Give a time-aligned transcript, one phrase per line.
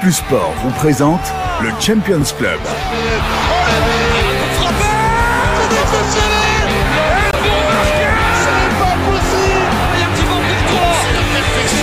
[0.00, 1.32] Plus Sport vous présente
[1.62, 2.60] le Champions Club.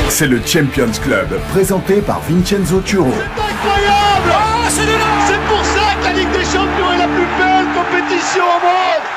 [0.09, 3.07] C'est le Champions Club, présenté par Vincenzo Turo.
[3.07, 8.43] incroyable Ah, C'est pour ça que la Ligue des Champions est la plus belle compétition
[8.43, 9.12] au monde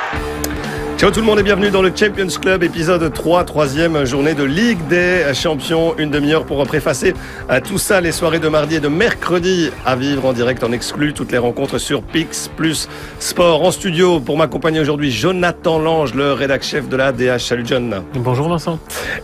[0.98, 4.44] Ciao tout le monde et bienvenue dans le Champions Club, épisode 3, troisième journée de
[4.44, 5.94] Ligue des Champions.
[5.98, 7.12] Une demi-heure pour préfacer
[7.50, 10.72] à tout ça les soirées de mardi et de mercredi à vivre en direct en
[10.72, 11.12] exclu.
[11.12, 12.88] Toutes les rencontres sur Pix plus
[13.18, 13.62] Sport.
[13.62, 17.40] En studio pour m'accompagner aujourd'hui, Jonathan Lange, le rédac chef de la DH.
[17.40, 18.02] Salut John.
[18.14, 18.78] Bonjour Vincent.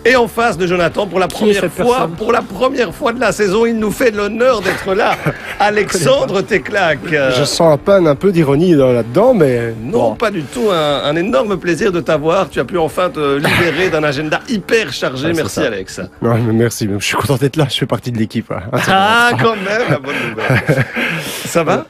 [0.04, 3.20] Et en face de Jonathan, pour la première fois, personne pour la première fois de
[3.20, 5.16] la saison, il nous fait l'honneur d'être là.
[5.58, 6.98] Alexandre Teclac.
[7.08, 10.14] Je sens à peine un peu d'ironie dans- là-dedans, mais Non, bon.
[10.16, 10.68] pas du tout.
[10.70, 12.50] Un, un énorme plaisir de t'avoir.
[12.50, 15.32] Tu as pu enfin te libérer d'un agenda hyper chargé.
[15.32, 15.66] Merci ça.
[15.66, 16.00] Alex.
[16.20, 16.88] Ouais, mais merci.
[16.98, 17.66] Je suis content d'être là.
[17.70, 18.50] Je fais partie de l'équipe.
[18.52, 18.60] hein.
[18.88, 20.84] Ah, quand même, la bonne nouvelle.
[21.46, 21.86] Ça va?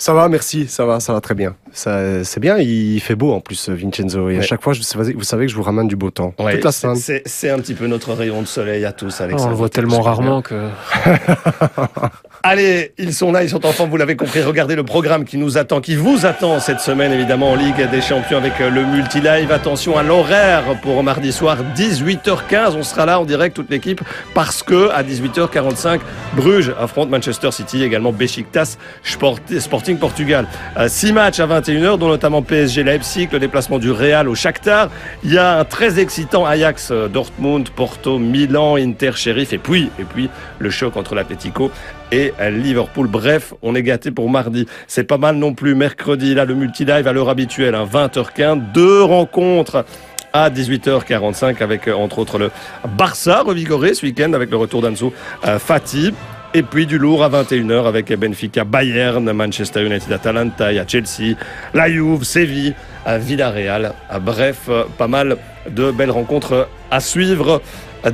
[0.00, 0.68] Ça va, merci.
[0.68, 1.56] Ça va, ça va très bien.
[1.72, 2.56] Ça, c'est bien.
[2.58, 4.30] Il fait beau en plus, Vincenzo.
[4.30, 4.80] Et à chaque fois, je,
[5.14, 6.34] vous savez que je vous ramène du beau temps.
[6.38, 6.94] Ouais, Toute la semaine.
[6.96, 9.42] c'est- C'est un petit peu notre rayon de soleil à tous, Alex.
[9.42, 10.54] on le voit tellement rarement que.
[12.44, 14.42] Allez, ils sont là, ils sont en vous l'avez compris.
[14.42, 18.00] Regardez le programme qui nous attend, qui vous attend cette semaine, évidemment, en Ligue des
[18.00, 19.50] Champions avec euh, le multi-live.
[19.50, 22.76] Attention à l'horaire pour mardi soir, 18h15.
[22.78, 24.00] On sera là en direct, toute l'équipe,
[24.34, 26.00] parce que à 18h45,
[26.34, 30.46] Bruges affronte Manchester City, également Besiktas Sport- Sporting Portugal.
[30.76, 34.90] Euh, Six matchs à 21h, dont notamment PSG Leipzig, le déplacement du Real au Shakhtar.
[35.24, 39.90] Il y a un très excitant Ajax euh, Dortmund, Porto, Milan, Inter, Sheriff, et puis,
[39.98, 41.70] et puis le choc entre l'Atlético
[42.12, 43.06] et Liverpool.
[43.06, 44.66] Bref, on est gâté pour mardi.
[44.86, 45.74] C'est pas mal non plus.
[45.74, 48.72] Mercredi, là, le multi-live à l'heure habituelle, hein, 20h15.
[48.72, 49.84] Deux rencontres
[50.32, 52.50] à 18h45 avec, euh, entre autres, le
[52.96, 55.06] Barça revigoré ce week-end avec le retour d'Ansu
[55.46, 56.12] euh, Fati.
[56.54, 61.36] Et puis du lourd à 21h avec Benfica, Bayern, Manchester United, Atalanta, il Chelsea,
[61.74, 63.92] la Juve, Séville, à Villarreal.
[64.08, 65.36] Ah, Bref, euh, pas mal
[65.68, 67.60] de belles rencontres à suivre.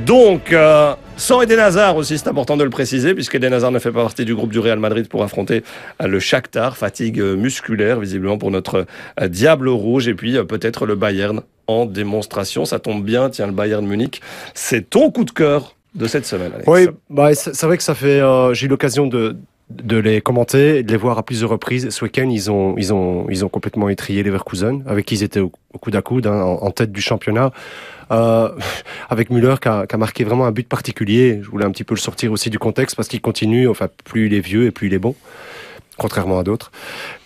[0.05, 3.79] Donc, euh, sans Eden Hazard aussi, c'est important de le préciser, puisque Eden Hazard ne
[3.79, 5.63] fait pas partie du groupe du Real Madrid pour affronter
[6.01, 6.77] euh, le Shakhtar.
[6.77, 8.85] Fatigue euh, musculaire, visiblement, pour notre
[9.21, 10.07] euh, Diable Rouge.
[10.07, 12.65] Et puis, peut-être le Bayern en démonstration.
[12.65, 14.21] Ça tombe bien, tiens, le Bayern Munich.
[14.53, 16.51] C'est ton coup de cœur de cette semaine.
[16.67, 18.21] Oui, bah, c'est vrai que ça fait.
[18.53, 19.37] J'ai eu l'occasion de
[19.69, 21.89] de les commenter, de les voir à plusieurs reprises.
[21.89, 25.39] Ce week-end, ils ont, ils ont, ils ont complètement étrié Leverkusen, avec qui ils étaient
[25.39, 27.51] au, au coude à coude, hein, en, en tête du championnat.
[28.11, 28.49] Euh,
[29.09, 31.39] avec Müller qui a, qui a marqué vraiment un but particulier.
[31.41, 33.67] Je voulais un petit peu le sortir aussi du contexte parce qu'il continue.
[33.67, 35.15] Enfin, plus il est vieux et plus il est bon,
[35.97, 36.71] contrairement à d'autres.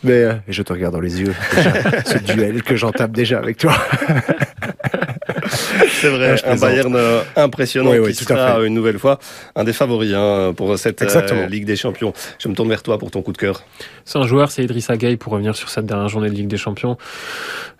[0.04, 1.36] Mais euh, je te regarde dans les yeux.
[1.56, 3.74] déjà, ce duel que j'entame déjà avec toi.
[6.00, 6.56] C'est vrai, je un.
[6.56, 8.68] Bayern euh, impressionnant Oui, qui à sera fait.
[8.68, 9.20] une nouvelle fois
[9.56, 11.46] un des favoris hein, pour cette euh, Exactement.
[11.48, 12.14] Ligue des Champions.
[12.40, 13.64] Je me tourne vers toi pour ton coup de cœur.
[14.06, 16.58] C'est un joueur, c'est Idrissa Gueye pour revenir sur cette dernière journée de Ligue des
[16.58, 16.98] Champions.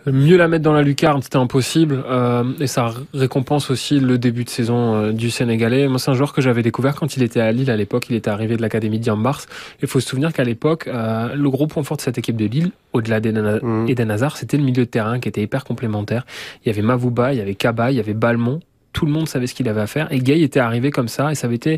[0.06, 2.04] Mieux la mettre dans la lucarne, c'était impossible.
[2.08, 5.88] euh, et ça récompense aussi le début de saison euh, du Sénégalais.
[5.88, 8.06] Moi, c'est un joueur que j'avais découvert quand il était à Lille à l'époque.
[8.10, 9.42] Il était arrivé de l'académie de Diambars.
[9.82, 12.46] Il faut se souvenir qu'à l'époque, euh, le gros point fort de cette équipe de
[12.46, 13.86] Lille, au-delà d'Eden.
[13.88, 16.26] Eden Hazard, c'était le milieu de terrain qui était hyper complémentaire.
[16.66, 18.62] Il y avait Mavouba, il y avait Kaba, il y avait Balmont.
[18.94, 20.12] Tout le monde savait ce qu'il avait à faire.
[20.12, 21.32] Et Gay était arrivé comme ça.
[21.32, 21.78] Et ça avait été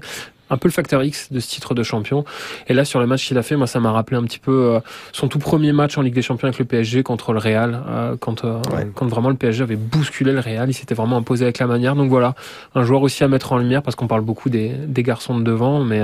[0.51, 2.23] un peu le facteur X de ce titre de champion.
[2.67, 4.51] Et là, sur le match qu'il a fait, moi, ça m'a rappelé un petit peu
[4.75, 4.79] euh,
[5.13, 8.15] son tout premier match en Ligue des Champions avec le PSG contre le Real, euh,
[8.19, 8.87] quand, euh, Ouais.
[8.93, 10.69] quand vraiment le PSG avait bousculé le Real.
[10.69, 11.95] Il s'était vraiment imposé avec la manière.
[11.95, 12.35] Donc voilà,
[12.75, 15.43] un joueur aussi à mettre en lumière parce qu'on parle beaucoup des, des garçons de
[15.43, 16.01] devant, mais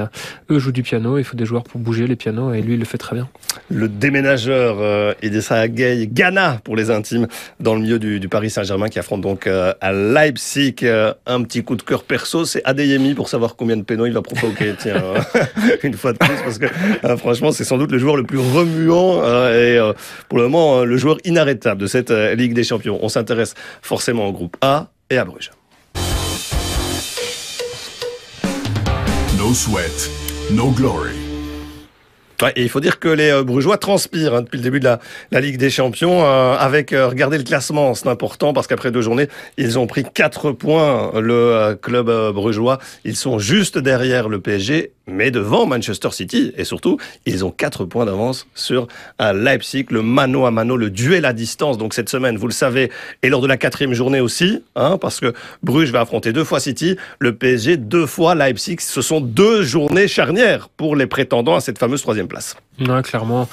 [0.50, 1.18] eux jouent du piano.
[1.18, 3.28] Il faut des joueurs pour bouger les pianos et lui, il le fait très bien.
[3.70, 7.28] Le déménageur euh, Idrissa Gueye, Ghana pour les intimes,
[7.60, 10.76] dans le milieu du, du Paris Saint-Germain qui affronte donc euh, à Leipzig.
[11.26, 14.22] Un petit coup de cœur perso, c'est Adeyemi pour savoir combien de pénaux il va
[14.38, 14.74] provoquer.
[14.78, 15.20] Tiens, euh,
[15.84, 16.66] une fois de plus, parce que
[17.04, 19.94] euh, franchement, c'est sans doute le joueur le plus remuant euh, et
[20.30, 23.00] pour le moment le joueur inarrêtable de cette Ligue des Champions.
[23.02, 25.52] On s'intéresse forcément au groupe A et à Bruges.
[29.38, 30.10] No sweat,
[30.52, 31.27] no glory.
[32.42, 34.86] Ouais, et il faut dire que les euh, Brugeois transpirent hein, depuis le début de
[34.86, 35.00] la,
[35.32, 36.24] la Ligue des Champions.
[36.24, 40.04] euh, avec, euh, regardez le classement, c'est important parce qu'après deux journées, ils ont pris
[40.04, 41.20] quatre points.
[41.20, 46.54] Le euh, club euh, brugeois, ils sont juste derrière le PSG, mais devant Manchester City.
[46.58, 48.88] Et surtout, ils ont quatre points d'avance sur
[49.20, 51.80] euh, Leipzig, le mano à mano, le duel à distance.
[51.80, 52.92] Donc cette semaine, vous le savez,
[53.24, 56.60] et lors de la quatrième journée aussi, hein, parce que Bruges va affronter deux fois
[56.60, 58.78] City, le PSG deux fois Leipzig.
[58.80, 62.56] Ce sont deux journées charnières pour les prétendants à cette fameuse troisième place.
[62.80, 63.48] Ouais, clairement.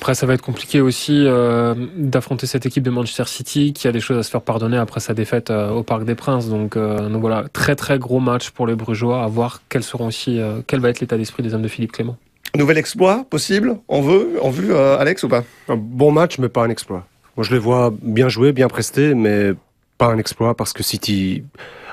[0.00, 3.92] Après, ça va être compliqué aussi euh, d'affronter cette équipe de Manchester City qui a
[3.92, 6.48] des choses à se faire pardonner après sa défaite euh, au Parc des Princes.
[6.48, 9.24] Donc, euh, donc, voilà, très très gros match pour les Brugeois.
[9.24, 12.16] À voir quels seront aussi, quel va être l'état d'esprit des hommes de Philippe Clément.
[12.54, 15.44] Nouvel exploit possible On veut, en vue, Alex ou pas?
[15.68, 17.06] Un bon match, mais pas un exploit.
[17.36, 19.54] Moi, je les vois bien jouer, bien prestés, mais
[19.98, 21.42] pas un exploit parce que City.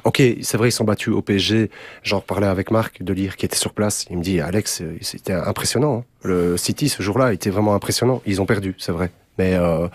[0.04, 1.70] Ok, c'est vrai, ils sont battus au PSG.
[2.04, 4.06] J'en reparlais avec Marc de Lire qui était sur place.
[4.10, 6.00] Il me dit, Alex, c'était impressionnant.
[6.00, 6.04] Hein.
[6.24, 8.22] Le City, ce jour-là, était vraiment impressionnant.
[8.26, 9.12] Ils ont perdu, c'est vrai.
[9.38, 9.88] Mais euh,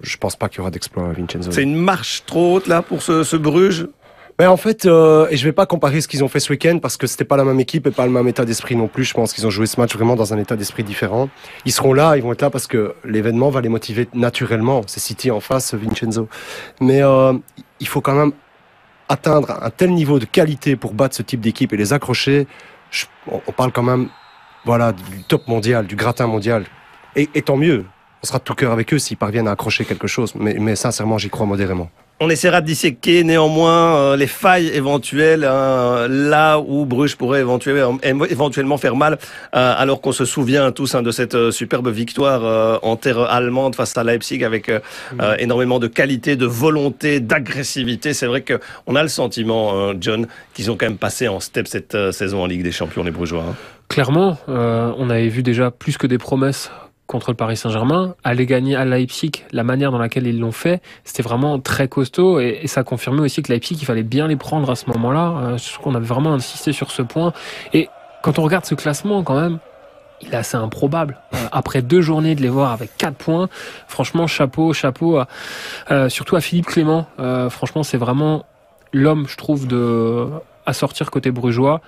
[0.00, 1.50] je pense pas qu'il y aura d'exploit à Vincenzo.
[1.50, 3.86] C'est une marche trop haute là pour ce, ce Bruges?
[4.38, 6.78] Mais en fait, euh, et je vais pas comparer ce qu'ils ont fait ce week-end
[6.80, 9.04] parce que c'était pas la même équipe et pas le même état d'esprit non plus.
[9.04, 11.28] Je pense qu'ils ont joué ce match vraiment dans un état d'esprit différent.
[11.66, 14.80] Ils seront là, ils vont être là parce que l'événement va les motiver naturellement.
[14.86, 16.26] C'est City en face, Vincenzo.
[16.80, 17.34] Mais euh,
[17.80, 18.32] il faut quand même
[19.10, 22.46] atteindre un tel niveau de qualité pour battre ce type d'équipe et les accrocher.
[23.26, 24.08] on parle quand même,
[24.64, 26.64] voilà, du top mondial, du gratin mondial.
[27.16, 27.84] Et, tant mieux.
[28.22, 30.34] On sera tout cœur avec eux s'ils parviennent à accrocher quelque chose.
[30.36, 31.90] Mais, mais sincèrement, j'y crois modérément.
[32.22, 37.98] On essaiera de disséquer néanmoins euh, les failles éventuelles hein, là où Bruges pourrait éventuellement,
[38.02, 42.80] éventuellement faire mal, euh, alors qu'on se souvient tous hein, de cette euh, superbe victoire
[42.82, 45.20] en terre allemande face à Leipzig avec mm.
[45.38, 48.12] énormément de qualité, de volonté, d'agressivité.
[48.12, 52.12] C'est vrai qu'on a le sentiment, John, qu'ils ont quand même passé en step cette
[52.12, 53.44] saison en Ligue des Champions, les Brugeois.
[53.48, 53.54] Hein.
[53.88, 56.70] Clairement, on avait vu déjà plus que des promesses
[57.10, 60.80] contre le Paris Saint-Germain, aller gagner à Leipzig, la manière dans laquelle ils l'ont fait,
[61.02, 64.70] c'était vraiment très costaud et, ça confirmait aussi que Leipzig, il fallait bien les prendre
[64.70, 65.34] à ce moment-là.
[65.42, 67.32] Euh, qu'on avait vraiment insisté sur ce point.
[67.72, 67.88] Et
[68.22, 69.58] quand on regarde ce classement, quand même,
[70.20, 71.18] il est assez improbable.
[71.34, 73.48] Euh, après deux journées de les voir avec quatre points,
[73.88, 75.20] franchement, chapeau, chapeau,
[75.90, 77.08] euh, surtout à Philippe Clément.
[77.50, 78.44] franchement, c'est vraiment
[78.92, 80.28] l'homme, je trouve, de
[80.64, 81.80] à sortir côté brugeois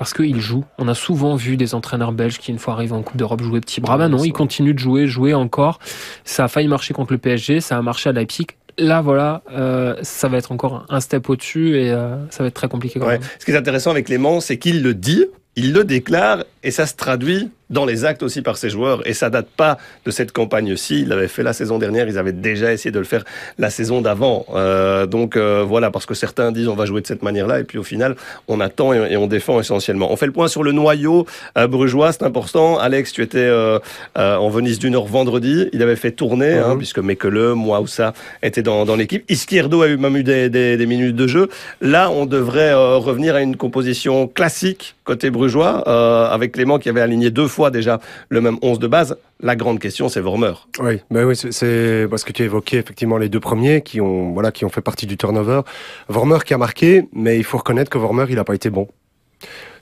[0.00, 0.64] parce qu'il joue.
[0.78, 3.60] On a souvent vu des entraîneurs belges qui, une fois arrivés en Coupe d'Europe, jouer
[3.60, 3.98] petit bras.
[3.98, 5.78] Ben non, ils continuent de jouer, jouer encore.
[6.24, 8.46] Ça a failli marcher contre le PSG, ça a marché à Leipzig.
[8.78, 12.54] Là, voilà, euh, ça va être encore un step au-dessus et euh, ça va être
[12.54, 12.98] très compliqué.
[12.98, 13.20] Quand même.
[13.38, 16.86] Ce qui est intéressant avec Clément, c'est qu'il le dit, il le déclare et ça
[16.86, 19.06] se traduit dans les actes aussi par ses joueurs.
[19.06, 21.00] Et ça date pas de cette campagne-ci.
[21.02, 22.08] Il l'avait fait la saison dernière.
[22.08, 23.24] Ils avaient déjà essayé de le faire
[23.58, 24.46] la saison d'avant.
[24.54, 27.60] Euh, donc euh, voilà, parce que certains disent on va jouer de cette manière-là.
[27.60, 28.16] Et puis au final,
[28.48, 30.12] on attend et, on défend essentiellement.
[30.12, 31.26] On fait le point sur le noyau
[31.56, 32.12] euh, brugeois.
[32.12, 32.78] C'est important.
[32.78, 33.78] Alex, tu étais euh,
[34.18, 35.68] euh, en Venise du Nord vendredi.
[35.72, 36.78] Il avait fait tourner, hein, mhm.
[36.78, 38.12] puisque Mekele, moi ou ça,
[38.42, 39.24] était dans, dans l'équipe.
[39.30, 41.48] Izquierdo a eu même eu des, des, des, minutes de jeu.
[41.80, 45.88] Là, on devrait revenir à une composition classique côté brugeois,
[46.32, 49.18] avec Clément qui avait aligné deux fois déjà le même 11 de base.
[49.42, 50.54] La grande question, c'est Vormer.
[50.78, 54.52] Oui, mais oui, c'est parce que tu évoquais effectivement les deux premiers qui ont, voilà,
[54.52, 55.60] qui ont fait partie du turnover.
[56.08, 58.88] Vormer qui a marqué, mais il faut reconnaître que Vormer, il n'a pas été bon.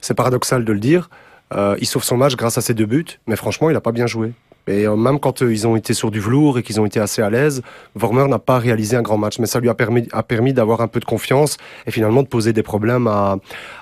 [0.01, 1.09] C'est paradoxal de le dire.
[1.53, 3.91] Euh, il sauve son match grâce à ses deux buts, mais franchement, il n'a pas
[3.91, 4.33] bien joué.
[4.69, 6.99] Et euh, même quand euh, ils ont été sur du velours et qu'ils ont été
[6.99, 7.61] assez à l'aise,
[7.95, 9.39] Vormer n'a pas réalisé un grand match.
[9.39, 11.57] Mais ça lui a permis, d'avoir un peu de confiance
[11.87, 13.37] et finalement de poser des problèmes à,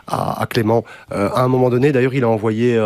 [0.07, 0.83] à, Clément.
[1.11, 2.77] Euh, à un moment donné, d'ailleurs, il a envoyé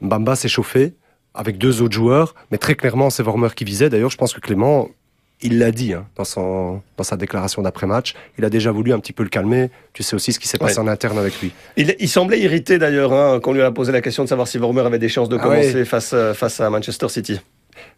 [0.00, 0.94] Bamba s'échauffer
[1.34, 3.88] avec deux autres joueurs, mais très clairement, c'est Vormer qui visait.
[3.88, 4.88] D'ailleurs, je pense que Clément
[5.40, 8.14] il l'a dit hein, dans, son, dans sa déclaration d'après-match.
[8.38, 9.70] Il a déjà voulu un petit peu le calmer.
[9.92, 11.52] Tu sais aussi ce qui s'est passé en interne avec lui.
[11.76, 14.48] Il, il semblait irrité d'ailleurs hein, quand on lui a posé la question de savoir
[14.48, 17.40] si Vormer avait des chances de ah commencer face, euh, face à Manchester City.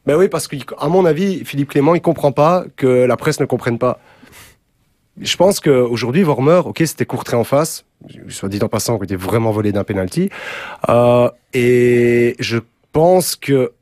[0.06, 3.47] Ben oui, parce qu'à mon avis, Philippe Clément, il comprend pas que la presse ne
[3.47, 3.99] comprenne pas.
[5.20, 7.85] Je pense qu'aujourd'hui, Vormer, ok, c'était courtré en face,
[8.28, 10.30] soit dit en passant, qu'il était vraiment volé d'un penalty.
[10.88, 12.59] Euh, et je
[12.92, 13.73] pense que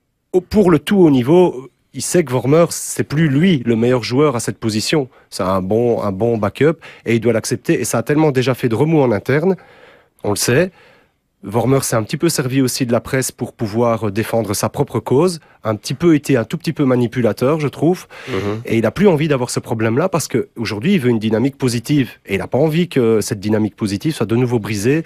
[0.50, 4.36] pour le tout haut niveau, il sait que Vormer, c'est plus lui le meilleur joueur
[4.36, 5.08] à cette position.
[5.30, 7.80] C'est un bon, un bon backup et il doit l'accepter.
[7.80, 9.56] Et ça a tellement déjà fait de remous en interne,
[10.24, 10.70] on le sait.
[11.44, 14.98] Vormer s'est un petit peu servi aussi de la presse pour pouvoir défendre sa propre
[14.98, 18.62] cause, un petit peu été un tout petit peu manipulateur, je trouve, mhm.
[18.64, 21.56] et il a plus envie d'avoir ce problème-là parce que aujourd'hui il veut une dynamique
[21.56, 25.04] positive et il n'a pas envie que cette dynamique positive soit de nouveau brisée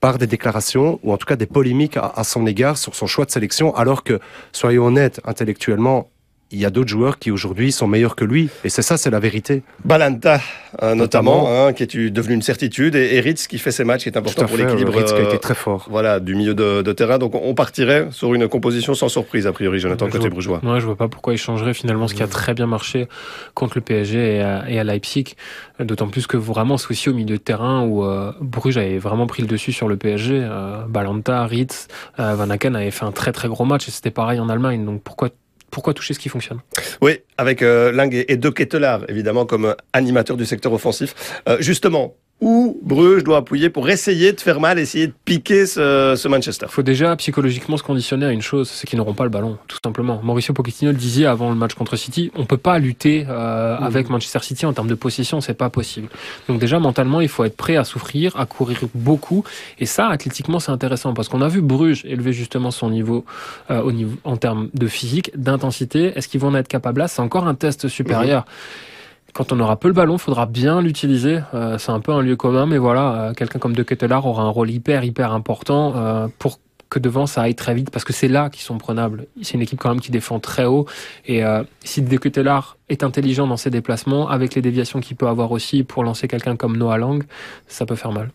[0.00, 3.26] par des déclarations ou en tout cas des polémiques à, son égard sur son choix
[3.26, 4.18] de sélection, alors que,
[4.52, 6.08] soyons honnêtes, intellectuellement,
[6.52, 8.48] il y a d'autres joueurs qui aujourd'hui sont meilleurs que lui.
[8.64, 9.62] Et c'est ça, c'est la vérité.
[9.84, 10.40] Balanta,
[10.80, 12.96] hein, notamment, hein, qui est devenu une certitude.
[12.96, 14.92] Et Eritz qui fait ses matchs, qui est important pour l'équilibre.
[14.94, 15.86] Eritz qui a été très fort.
[15.88, 17.18] Voilà, du milieu de, de, terrain.
[17.18, 20.60] Donc on partirait sur une composition sans surprise, a priori, Jonathan, côté brugeois.
[20.62, 23.08] Moi, je vois pas pourquoi il changerait finalement ce qui a très bien marché
[23.54, 25.34] contre le PSG et à, et à Leipzig.
[25.78, 29.26] D'autant plus que vraiment, c'est aussi au milieu de terrain où euh, Bruges avait vraiment
[29.26, 30.40] pris le dessus sur le PSG.
[30.42, 31.88] Euh, Balanta, Ritz,
[32.18, 34.84] euh, Van Aken avaient fait un très très gros match et c'était pareil en Allemagne.
[34.84, 35.30] Donc pourquoi
[35.70, 36.60] pourquoi toucher ce qui fonctionne?
[37.00, 41.42] Oui, avec euh, Ling et, De Kettelar, évidemment, comme animateur du secteur offensif.
[41.48, 46.14] Euh, justement, où Bruges doit appuyer pour essayer de faire mal, essayer de piquer ce,
[46.16, 49.24] ce Manchester Il faut déjà psychologiquement se conditionner à une chose, c'est qu'ils n'auront pas
[49.24, 50.20] le ballon, tout simplement.
[50.22, 53.82] Mauricio Pochettino le disait avant le match contre City, on peut pas lutter euh, mmh.
[53.82, 56.08] avec Manchester City en termes de possession, c'est pas possible.
[56.48, 59.44] Donc déjà mentalement, il faut être prêt à souffrir, à courir beaucoup,
[59.78, 63.24] et ça, athlétiquement, c'est intéressant parce qu'on a vu Bruges élever justement son niveau,
[63.70, 66.12] euh, au niveau en termes de physique, d'intensité.
[66.16, 67.08] Est-ce qu'ils vont en être capables là?
[67.08, 68.42] C'est encore un test supérieur.
[68.42, 68.96] Mmh
[69.32, 71.40] quand on aura peu le ballon, faudra bien l'utiliser.
[71.54, 74.42] Euh, c'est un peu un lieu commun, mais voilà, euh, quelqu'un comme De Ketelaar aura
[74.42, 78.12] un rôle hyper hyper important euh, pour que devant ça aille très vite parce que
[78.12, 79.26] c'est là qu'ils sont prenables.
[79.42, 80.86] C'est une équipe quand même qui défend très haut
[81.24, 81.44] et
[81.84, 85.84] si De Ketelaar est intelligent dans ses déplacements avec les déviations qu'il peut avoir aussi
[85.84, 87.22] pour lancer quelqu'un comme Noah Lang,
[87.68, 88.32] ça peut faire mal.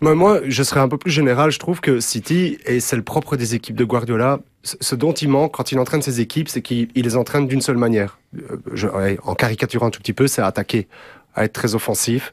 [0.00, 1.50] Moi, je serais un peu plus général.
[1.50, 5.28] Je trouve que City, et c'est le propre des équipes de Guardiola, ce dont il
[5.28, 8.18] manque quand il entraîne ses équipes, c'est qu'il les entraîne d'une seule manière.
[8.36, 10.88] Euh, en caricaturant un tout petit peu, c'est à attaquer,
[11.34, 12.32] à être très offensif,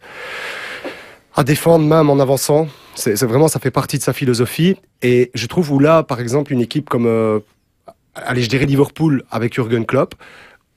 [1.36, 2.68] à défendre même en avançant.
[2.96, 4.78] C'est vraiment, ça fait partie de sa philosophie.
[5.02, 7.40] Et je trouve où là, par exemple, une équipe comme, euh,
[8.16, 10.16] allez, je dirais Liverpool avec Jurgen Klopp,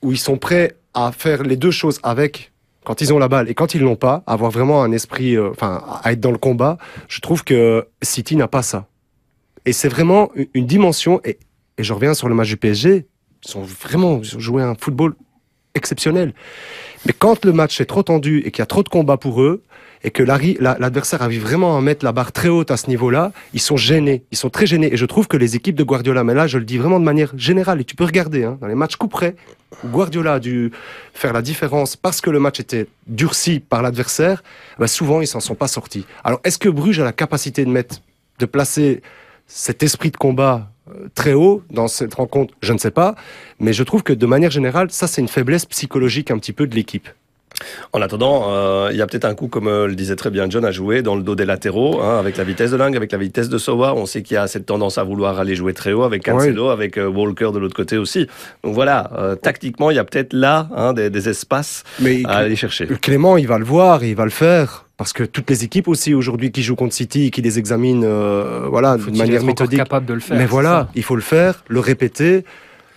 [0.01, 2.51] où ils sont prêts à faire les deux choses avec
[2.87, 5.49] quand ils ont la balle et quand ils l'ont pas, avoir vraiment un esprit, euh,
[5.49, 6.77] enfin, à être dans le combat,
[7.09, 8.87] je trouve que City n'a pas ça.
[9.65, 11.37] Et c'est vraiment une dimension, et,
[11.77, 13.05] et, je reviens sur le match du PSG,
[13.43, 15.15] ils sont vraiment joué un football
[15.75, 16.33] exceptionnel.
[17.05, 19.41] Mais quand le match est trop tendu et qu'il y a trop de combats pour
[19.41, 19.65] eux,
[20.07, 23.59] et que l'adversaire arrive vraiment à mettre la barre très haute à ce niveau-là, ils
[23.59, 24.93] sont gênés, ils sont très gênés.
[24.93, 27.03] Et je trouve que les équipes de Guardiola, mais là je le dis vraiment de
[27.03, 29.35] manière générale, et tu peux regarder, hein, dans les matchs coup près,
[29.85, 30.71] Guardiola a dû
[31.13, 34.43] faire la différence parce que le match était durci par l'adversaire,
[34.79, 36.05] bah souvent ils s'en sont pas sortis.
[36.23, 37.97] Alors est-ce que Bruges a la capacité de mettre,
[38.39, 39.01] de placer
[39.45, 43.15] cet esprit de combat euh, très haut dans cette rencontre, je ne sais pas,
[43.59, 46.65] mais je trouve que de manière générale, ça c'est une faiblesse psychologique un petit peu
[46.65, 47.09] de l'équipe.
[47.93, 50.49] En attendant, euh, il y a peut-être un coup, comme euh, le disait très bien
[50.49, 53.11] John, à jouer dans le dos des latéraux, hein, avec la vitesse de Lang, avec
[53.11, 53.93] la vitesse de Sowa.
[53.95, 56.69] On sait qu'il y a cette tendance à vouloir aller jouer très haut, avec Cancelo,
[56.69, 58.27] avec euh, Walker de l'autre côté aussi.
[58.63, 59.09] Donc voilà,
[59.41, 61.83] tactiquement, il y a peut-être là hein, des, espaces
[62.25, 62.87] à aller chercher.
[63.01, 64.85] Clément, il va le voir, et il va le faire.
[64.97, 68.05] Parce que toutes les équipes aussi aujourd'hui qui jouent contre City, qui les examinent,
[68.69, 69.79] voilà, de manière méthodique.
[69.79, 70.37] capable de le faire.
[70.37, 72.43] Mais voilà, il faut le faire, le répéter.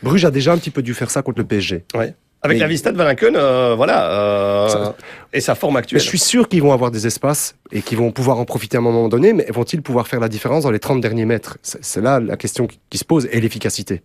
[0.03, 1.85] Bruges a déjà un petit peu dû faire ça contre le PSG.
[1.95, 2.15] Ouais.
[2.43, 4.93] Avec la Vista de Valinken, euh, voilà, euh,
[5.33, 6.01] et sa forme actuelle.
[6.01, 8.81] je suis sûr qu'ils vont avoir des espaces et qu'ils vont pouvoir en profiter à
[8.81, 11.59] un moment donné, mais vont-ils pouvoir faire la différence dans les 30 derniers mètres?
[11.63, 14.03] C'est là la question qui se pose, et l'efficacité.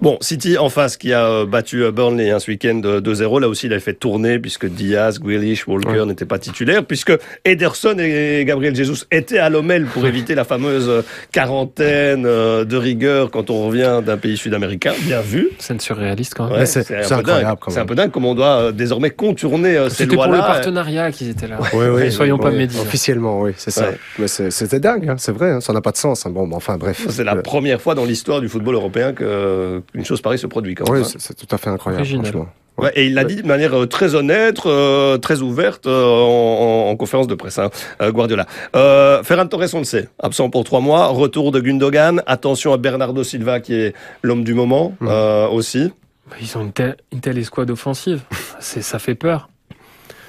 [0.00, 3.40] Bon, City en face qui a euh, battu euh, Burnley hein, ce week-end 2-0.
[3.40, 7.12] Là aussi, il a fait tourner puisque Diaz, Grealish, Walker n'étaient pas titulaires, puisque
[7.44, 13.30] Ederson et Gabriel Jesus étaient à l'OMEL pour éviter la fameuse euh, quarantaine de rigueur
[13.30, 14.92] quand on revient d'un pays sud-américain.
[15.02, 15.50] Bien vu.
[15.58, 16.66] C'est surréaliste quand même.
[16.66, 17.58] c'est incroyable.
[17.68, 19.90] C'est un peu dingue comme on doit désormais contourner ces lois-là.
[19.90, 21.58] C'était pour le partenariat qu'ils étaient là.
[21.72, 22.82] Oui, oui, soyons pas médisants.
[22.82, 23.86] Officiellement, oui, c'est ça.
[24.18, 25.50] Mais c'était dingue, hein, c'est vrai.
[25.50, 26.26] Hein, ça n'a pas de sens.
[26.26, 26.30] Hein.
[26.30, 27.06] Bon, enfin, bref.
[27.08, 30.74] C'est la première fois dans l'histoire du football européen que une chose pareille se produit
[30.74, 31.02] quand même.
[31.02, 31.18] Oui, hein.
[31.18, 32.48] c'est tout à fait incroyable, franchement.
[32.76, 36.90] Ouais, et il l'a dit de manière euh, très honnête, euh, très ouverte euh, en,
[36.90, 37.70] en, conférence de presse, hein,
[38.10, 38.46] Guardiola.
[38.74, 41.06] Euh, Ferran Torres, on le sait, absent pour trois mois.
[41.06, 42.22] Retour de Gundogan.
[42.26, 45.08] Attention à Bernardo Silva, qui est l'homme du moment mmh.
[45.52, 45.92] aussi.
[46.28, 48.22] Bah, ils ont une telle, une telle escouade offensive.
[48.58, 49.48] ça fait peur.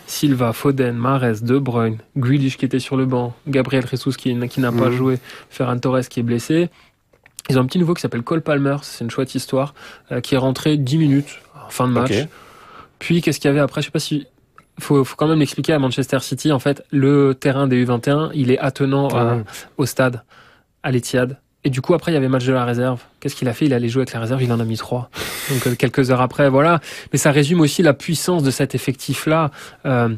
[0.05, 4.59] Silva, Foden, Mares, De Bruyne, Grealish qui était sur le banc, Gabriel Jesus qui, qui
[4.59, 4.95] n'a pas mmh.
[4.95, 5.17] joué,
[5.49, 6.69] Ferran Torres qui est blessé.
[7.49, 9.73] Ils ont un petit nouveau qui s'appelle Cole Palmer, c'est une chouette histoire,
[10.11, 12.13] euh, qui est rentré 10 minutes en fin de match.
[12.99, 13.81] Puis qu'est-ce qu'il y avait après?
[13.81, 14.25] Je sais pas si
[14.79, 16.51] faut, faut quand même l'expliquer à Manchester City.
[16.51, 19.37] En fait, le terrain des U21, il est attenant ah
[19.77, 20.23] au stade,
[20.83, 21.37] à l'Etihad.
[21.63, 23.01] Et du coup, après, il y avait match de la réserve.
[23.19, 23.65] Qu'est-ce qu'il a fait?
[23.65, 25.09] Il allait jouer avec la réserve, il en a mis trois.
[25.49, 26.79] Donc euh, quelques heures après, voilà.
[27.11, 29.49] Mais ça résume aussi la puissance de cet effectif-là,
[29.85, 30.09] euh,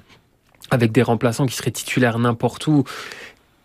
[0.72, 2.84] avec des remplaçants qui seraient titulaires n'importe où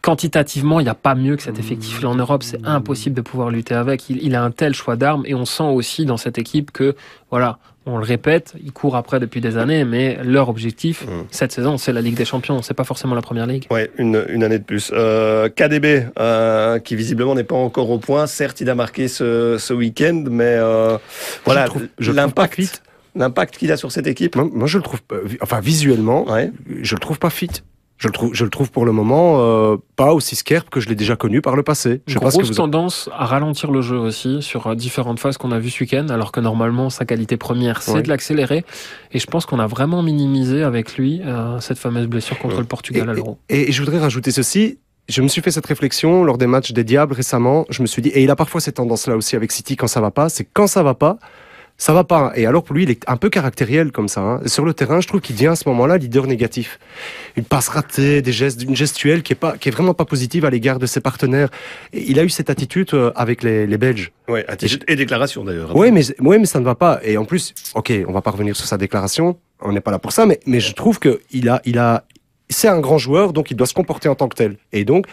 [0.03, 2.43] quantitativement, il n'y a pas mieux que cet effectif-là en Europe.
[2.43, 4.11] C'est impossible de pouvoir lutter avec.
[4.11, 6.97] Il, a un tel choix d'armes et on sent aussi dans cette équipe que,
[7.31, 11.09] voilà, on le répète, ils courent après depuis des années, mais leur objectif mmh.
[11.31, 12.63] cette saison, c'est la Ligue des Champions.
[12.63, 13.67] C'est pas forcément la Première Ligue.
[13.71, 14.91] Ouais, une, une année de plus.
[14.93, 18.27] Euh, KDB, euh, qui visiblement n'est pas encore au point.
[18.27, 20.99] Certes, il a marqué ce, ce week-end, mais euh,
[21.45, 21.67] voilà,
[21.99, 22.83] l'impact.
[23.15, 24.37] L'impact qu'il a sur cette équipe.
[24.37, 25.01] Moi, je le trouve,
[25.43, 26.51] enfin visuellement, ouais.
[26.81, 27.51] je le trouve pas fit.
[28.03, 30.89] Je le, trouve, je le trouve pour le moment euh, pas aussi scarpe que je
[30.89, 32.03] l'ai déjà connu par le passé.
[32.09, 35.61] Je Grosse que tendance à ralentir le jeu aussi sur euh, différentes phases qu'on a
[35.61, 38.65] vues ce week-end, alors que normalement sa qualité première c'est de l'accélérer.
[39.13, 42.65] Et je pense qu'on a vraiment minimisé avec lui euh, cette fameuse blessure contre le
[42.65, 43.39] Portugal à l'Euro.
[43.49, 44.79] Et, et, je voudrais rajouter ceci.
[45.09, 47.67] Je me suis fait cette réflexion lors des matchs des Diables récemment.
[47.71, 50.01] Je me suis dit, et il a parfois cette tendance-là aussi avec City quand ça
[50.01, 51.19] va pas, c'est quand ça va pas,
[51.83, 52.31] ça va pas.
[52.37, 54.21] Et alors pour lui, il est un peu caractériel comme ça.
[54.21, 54.41] Hein.
[54.47, 56.79] Sur le terrain, je trouve qu'il devient à ce moment-là leader négatif.
[57.35, 60.45] Une passe ratée, des gestes, une gestuelle qui est pas, qui est vraiment pas positive
[60.45, 61.49] à l'égard de ses partenaires.
[61.93, 64.13] Et il a eu cette attitude euh, avec les, les Belges.
[64.29, 65.75] Ouais, attitude et, déclaration d'ailleurs.
[65.75, 67.01] Oui, mais, ouais, mais ça ne va pas.
[67.03, 69.37] Et en plus, ok, on va pas revenir sur sa déclaration.
[69.61, 72.05] On n'est pas là pour ça, mais, mais je trouve que il a, il a,
[72.53, 74.57] c'est un grand joueur, donc il doit se comporter en tant que tel.
[74.73, 75.07] Et donc,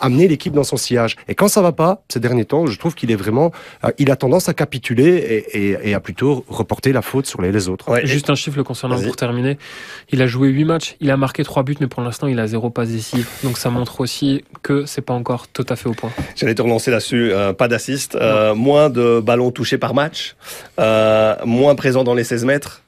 [0.00, 1.16] amener l'équipe dans son sillage.
[1.28, 3.52] Et quand ça va pas, ces derniers temps, je trouve qu'il est vraiment,
[3.84, 7.90] euh, il a tendance à capituler et, à plutôt reporter la faute sur les, autres.
[7.90, 9.58] Ouais, Juste un chiffre le concernant pour terminer.
[10.10, 12.46] Il a joué 8 matchs, il a marqué 3 buts, mais pour l'instant, il a
[12.46, 13.28] zéro passe décisive.
[13.42, 16.10] Donc ça montre aussi que c'est pas encore tout à fait au point.
[16.36, 17.32] J'allais te relancer là-dessus.
[17.32, 20.36] Euh, pas d'assist, euh, moins de ballons touchés par match,
[20.78, 22.82] moins présent dans les 16 mètres.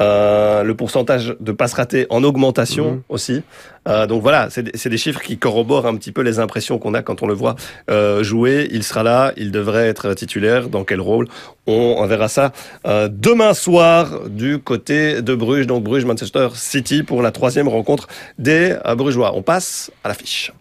[0.00, 3.02] Euh, le pourcentage de passes ratées en augmentation mhm.
[3.10, 3.42] aussi.
[3.86, 6.94] Euh, donc voilà, c'est des, des, chiffres qui corroborent un petit peu les impressions qu'on
[6.94, 7.56] a quand on le voit
[7.90, 8.68] euh, jouer.
[8.70, 10.70] Il sera là, il devrait être titulaire.
[10.70, 11.28] Dans quel rôle?
[11.66, 12.52] On, on, verra ça
[12.86, 18.08] euh, demain soir du côté de Bruges, donc Bruges-Manchester City pour la troisième rencontre
[18.38, 19.32] des euh, Brugeois.
[19.34, 20.52] On passe à l'affiche.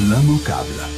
[0.00, 0.95] L'immanquable.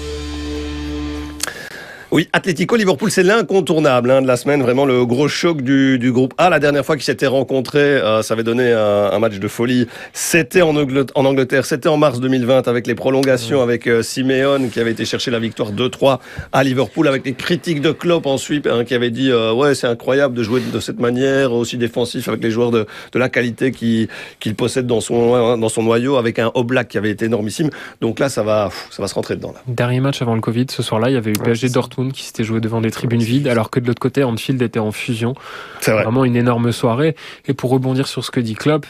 [2.11, 6.11] Oui, Atlético Liverpool, c'est l'incontournable hein, de la semaine, vraiment le gros choc du, du
[6.11, 6.49] groupe A.
[6.49, 9.87] La dernière fois qu'ils s'étaient rencontrés, euh, ça avait donné un, match de folie.
[10.15, 14.81] C'était en, en, Angleterre, c'était en mars 2020 avec les prolongations, avec euh, Simeone qui
[14.81, 16.19] avait été chercher la victoire 2-3
[16.50, 19.87] à Liverpool, avec les critiques de Klopp ensuite hein, qui avait dit euh, ouais c'est
[19.87, 23.71] incroyable de jouer de cette manière, aussi défensif avec les joueurs de, de la qualité
[23.71, 27.69] qu'il possède dans son dans son noyau, avec un Oblak qui avait été énormissime.
[28.00, 29.53] Donc là ça va ça va se rentrer dedans.
[29.53, 29.61] Là.
[29.67, 32.45] Dernier match avant le Covid, ce soir-là, il y avait eu PSG Dortmund qui s'était
[32.45, 35.35] joué devant des tribunes vides, alors que de l'autre côté, Anfield était en fusion.
[35.81, 37.17] C'est vraiment une énorme soirée.
[37.47, 38.87] Et pour rebondir sur ce que dit Klopp,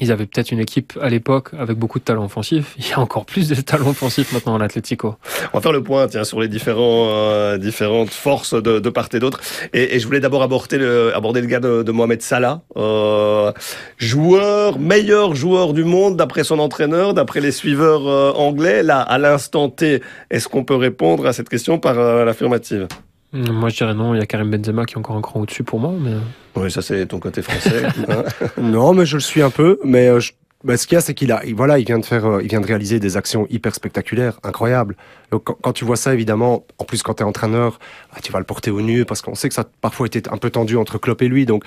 [0.00, 2.74] ils avaient peut-être une équipe à l'époque avec beaucoup de talent offensif.
[2.78, 5.16] Il y a encore plus de talent offensif maintenant en Atlético.
[5.52, 9.08] On va faire le point tiens, sur les différents, euh, différentes forces de, de part
[9.14, 9.40] et d'autre.
[9.72, 12.62] Et, et, je voulais d'abord aborder le, aborder le gars de, de Mohamed Salah.
[12.76, 13.52] Euh,
[13.96, 18.82] joueur, meilleur joueur du monde d'après son entraîneur, d'après les suiveurs euh, anglais.
[18.82, 22.88] Là, à l'instant T, est-ce qu'on peut répondre à cette question par euh, l'affirmative?
[23.32, 24.14] Moi, je dirais non.
[24.14, 25.92] Il y a Karim Benzema qui est encore un cran au-dessus pour moi.
[25.98, 26.14] Mais...
[26.56, 27.82] Oui, ça, c'est ton côté français.
[28.08, 28.24] Hein.
[28.60, 29.78] non, mais je le suis un peu.
[29.84, 30.20] Mais euh,
[30.64, 32.48] bah, ce qu'il y a, c'est qu'il a, voilà, il vient de faire, euh, il
[32.48, 34.96] vient de réaliser des actions hyper spectaculaires, incroyables.
[35.30, 37.78] Donc, quand, tu vois ça, évidemment, en plus, quand tu es entraîneur,
[38.12, 40.22] ah, tu vas le porter au nu parce qu'on sait que ça a parfois été
[40.30, 41.46] un peu tendu entre Klopp et lui.
[41.46, 41.64] Donc,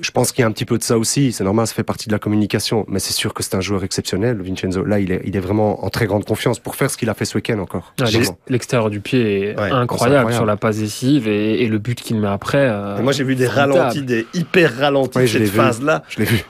[0.00, 1.32] je pense qu'il y a un petit peu de ça aussi.
[1.32, 2.84] C'est normal, ça fait partie de la communication.
[2.88, 4.84] Mais c'est sûr que c'est un joueur exceptionnel, Vincenzo.
[4.84, 7.14] Là, il est, il est vraiment en très grande confiance pour faire ce qu'il a
[7.14, 7.94] fait ce week-end encore.
[8.00, 8.06] Ah,
[8.48, 12.68] l'extérieur du pied est incroyable, sur la passe décisive et, le but qu'il met après.
[12.70, 16.02] Euh, moi, j'ai vu des ralentis, des hyper ralentis de cette phase-là.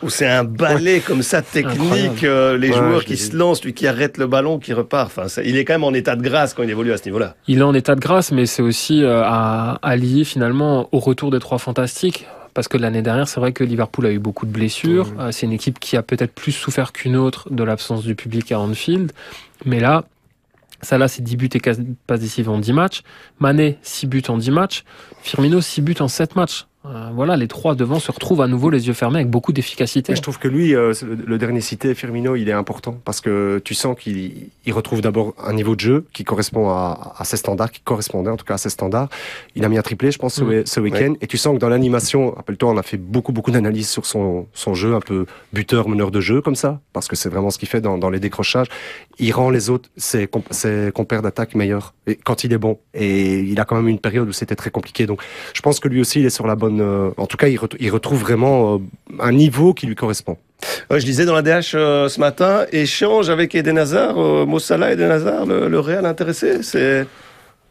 [0.03, 2.25] Où c'est un balai comme ça technique.
[2.25, 5.11] Euh, les joueurs qui se lancent, lui qui arrête le ballon, qui repart.
[5.17, 7.35] Enfin, il est quand même en état de grâce quand il évolue à ce niveau-là.
[7.49, 10.99] Il est en état de grâce, mais c'est aussi euh, à, à lier finalement au
[10.99, 12.27] retour des trois fantastiques
[12.57, 15.13] parce que l'année dernière, c'est vrai que Liverpool a eu beaucoup de blessures.
[15.19, 18.51] Euh, c'est une équipe qui a peut-être plus souffert qu'une autre de l'absence du public
[18.51, 19.13] à Anfield.
[19.67, 20.07] Mais là,
[20.81, 23.03] ça là, c'est 10 buts et 4 passes décisives en 10 matchs.
[23.41, 24.85] Mané, 6 buts en 10 matchs.
[25.21, 26.67] Firmino, 6 buts en 7 matchs.
[26.89, 30.15] Euh, voilà, les trois devant se retrouvent à nouveau les yeux fermés avec beaucoup d'efficacité.
[30.15, 33.75] Je trouve que lui, euh, le, dernier cité, Firmino, il est important parce que tu
[33.75, 38.31] sens qu'il retrouve d'abord un niveau de jeu qui correspond à, ses standards, qui correspondait
[38.31, 39.09] en tout cas à ses standards.
[39.57, 40.83] Il a mis un triplé, je pense, ce, mm.
[40.83, 41.15] week-end.
[41.21, 44.47] Et tu sens que dans l'animation, rappelle-toi, on a fait beaucoup, beaucoup d'analyses sur son,
[44.53, 47.59] son jeu, un peu buteur, meneur de jeu, comme ça, parce que c'est vraiment ce
[47.59, 48.69] qu'il fait dans, dans, les décrochages.
[49.19, 52.79] Il rend les autres, ses, ses compères d'attaque meilleurs et, quand il est bon.
[52.95, 55.07] Et il a quand même une période où c'était très compliqué.
[55.07, 55.21] Donc,
[55.53, 57.91] je pense que lui aussi, il est sur la bonne euh, en tout cas, il,
[57.91, 58.79] retrouve vraiment euh,
[59.21, 60.37] un niveau qui lui correspond.
[60.91, 65.47] je lisais dans la DH euh, ce matin, échange avec Eden Hazard, Mossala Eden Hazard,
[65.47, 66.63] le, le Real intéressé.
[66.63, 67.07] C'est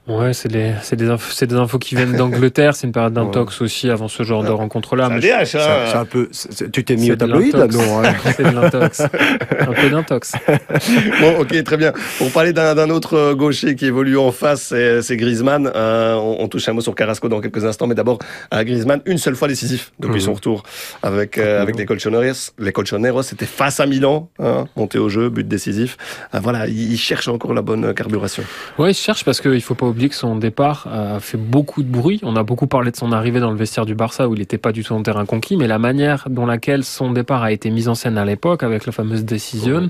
[0.08, 2.76] Ouais, c'est des, c'est des, infos, c'est des infos qui viennent d'Angleterre.
[2.76, 5.10] C'est une période d'intox aussi avant ce genre de rencontre-là.
[5.20, 5.46] C'est hein.
[5.46, 6.30] C'est un peu,
[6.72, 8.04] tu t'es mis au tabloïd, là, non?
[8.04, 8.14] Hein.
[8.38, 9.02] c'est de l'intox.
[9.02, 10.34] un peu d'intox.
[11.22, 11.92] bon, ok, très bien.
[12.20, 15.72] Pour parler d'un, d'un autre euh, gaucher qui évolue en face, c'est, c'est Griezmann.
[15.76, 18.20] Euh, on, on, touche un mot sur Carrasco dans quelques instants, mais d'abord,
[18.52, 20.36] à Griezmann, une seule fois décisif depuis son mhm.
[20.36, 20.64] retour
[21.02, 22.52] avec, euh, avec les Colchoneros.
[22.60, 25.98] Les Colchoneros, c'était face à Milan, hein, monté au jeu, but décisif.
[26.36, 28.44] Euh, voilà, il, il, cherche encore la bonne carburation.
[28.78, 32.20] Ouais, il cherche parce qu'il faut pas que son départ a fait beaucoup de bruit.
[32.24, 34.58] On a beaucoup parlé de son arrivée dans le vestiaire du Barça où il n'était
[34.58, 37.70] pas du tout en terrain conquis, mais la manière dont laquelle son départ a été
[37.70, 39.90] mis en scène à l'époque avec la fameuse décision,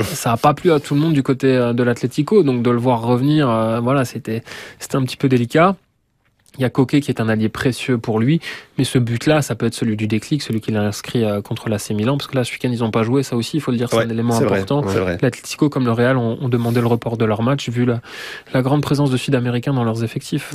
[0.00, 2.42] ça n'a pas plu à tout le monde du côté euh, de l'Atlético.
[2.42, 4.42] Donc de le voir revenir, euh, voilà, c'était
[4.78, 5.76] c'était un petit peu délicat.
[6.58, 8.40] Il y a Coquet qui est un allié précieux pour lui,
[8.76, 11.68] mais ce but-là, ça peut être celui du déclic, celui qu'il a inscrit euh, contre
[11.70, 13.70] l'AC Milan, parce que là, ce week-end, ils n'ont pas joué, ça aussi, il faut
[13.70, 14.82] le dire, c'est Ouais, un élément important.
[15.22, 18.00] L'Atlético comme le Real ont, ont demandé le report de leur match, vu la,
[18.52, 20.52] la grande présence de Sud-Américains dans leurs effectifs.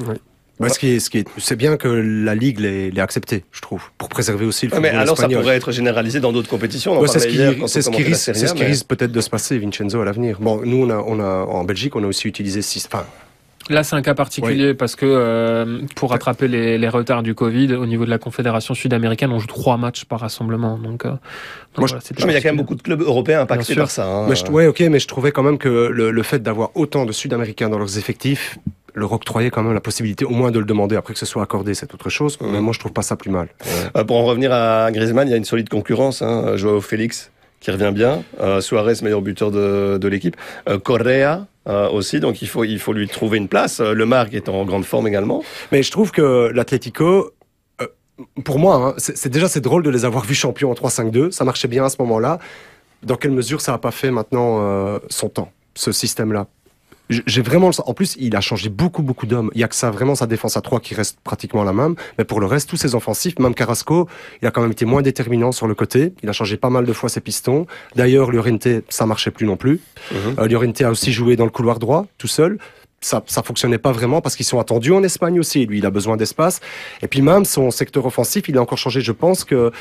[0.59, 3.43] Bah, ce qui est, ce qui est, c'est bien que la Ligue l'ait l'ait accepté,
[3.51, 6.31] je trouve, pour préserver aussi le Ouais, mais football alors ça pourrait être généralisé dans
[6.31, 6.99] d'autres compétitions.
[6.99, 9.21] Ouais, c'est ce qui, ce risque, Serie c'est A, ce qui mais- risque peut-être de
[9.21, 10.37] se passer, Vincenzo, à l'avenir.
[10.39, 13.05] Bon, nous, on a, on a, en Belgique, on a aussi utilisé six, enfin,
[13.69, 17.73] Là, c'est un cas particulier parce que euh, pour rattraper les, les retards du Covid,
[17.75, 20.77] au niveau de la Confédération sud-américaine, on joue trois matchs par rassemblement.
[20.77, 21.19] Donc, euh, donc
[21.77, 23.91] Moi, voilà, Non, mais il y a quand même beaucoup de clubs européens impactés par
[23.91, 24.05] ça.
[24.05, 24.25] hein.
[24.29, 27.05] Mais je, ouais, ok, mais je trouvais quand même que le, le fait d'avoir autant
[27.05, 28.57] de Sud-Américains dans leurs effectifs
[28.95, 30.95] leur octroyait quand même la possibilité au moins de le demander.
[30.95, 32.37] Après que ce soit accordé, c'est autre chose.
[32.41, 32.59] Mais Mhm.
[32.61, 33.47] moi, je trouve pas ça plus mal.
[33.95, 36.21] Euh, Pour en revenir à Griezmann, il y a une solide concurrence.
[36.23, 36.55] Hein.
[36.57, 40.35] Joao Félix qui revient bien, euh, Suarez meilleur buteur de, de l'équipe,
[40.69, 43.79] euh, Correa euh, aussi, donc il faut il faut lui trouver une place.
[43.79, 45.43] Euh, Le Mar qui est en grande forme également.
[45.71, 47.31] Mais je trouve que l'Atlético,
[47.81, 47.87] euh,
[48.45, 51.31] pour moi, hein, c'est déjà c'est drôle de les avoir vus champions en 3-5-2.
[51.31, 52.39] Ça marchait bien à ce moment-là.
[53.03, 56.47] Dans quelle mesure ça n'a pas fait maintenant son temps, ce système-là?
[57.09, 59.49] J'ai vraiment le sens- En plus, il a changé beaucoup, beaucoup d'hommes.
[59.55, 61.95] Il y a que ça, vraiment, sa défense à 3 qui reste pratiquement la même.
[62.17, 64.09] Mais pour le reste, tous ses offensifs, même Carrasco,
[64.41, 66.13] il a quand même été moins déterminant sur le côté.
[66.21, 67.65] Il a changé pas mal de fois ses pistons.
[67.95, 69.79] D'ailleurs, Llorente, ça marchait plus non plus.
[70.13, 72.57] Euh, Llorente a aussi joué dans le couloir droit, tout seul.
[72.99, 75.65] Ça, ça fonctionnait pas vraiment parce qu'ils sont attendus en Espagne aussi.
[75.65, 76.59] Lui, il a besoin d'espace.
[77.03, 79.01] Et puis même son secteur offensif, il a encore changé.
[79.01, 79.71] Je pense que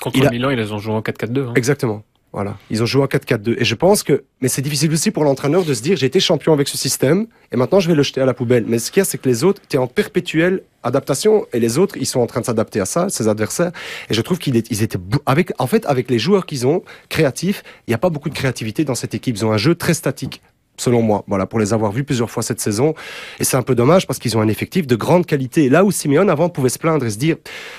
[0.00, 1.48] Contre il a- Milan, ils ont joué en 4-4-2.
[1.48, 1.52] hein.
[1.56, 2.02] exactement.
[2.34, 3.54] Voilà, ils ont joué en 4-4-2.
[3.60, 6.18] Et je pense que, mais c'est difficile aussi pour l'entraîneur de se dire, j'ai été
[6.18, 8.64] champion avec ce système, et maintenant je vais le jeter à la poubelle.
[8.66, 11.60] Mais ce qu'il y a, c'est que les autres, tu es en perpétuelle adaptation, et
[11.60, 13.70] les autres, ils sont en train de s'adapter à ça, ses adversaires.
[14.10, 17.92] Et je trouve qu'ils étaient, avec, en fait, avec les joueurs qu'ils ont, créatifs, il
[17.92, 19.36] n'y a pas beaucoup de créativité dans cette équipe.
[19.36, 20.42] Ils ont un jeu très statique.
[20.76, 22.94] Selon moi, voilà, pour les avoir vus plusieurs fois cette saison.
[23.38, 25.68] Et c'est un peu dommage parce qu'ils ont un effectif de grande qualité.
[25.68, 27.36] Là où Simeone avant pouvait se plaindre et se dire,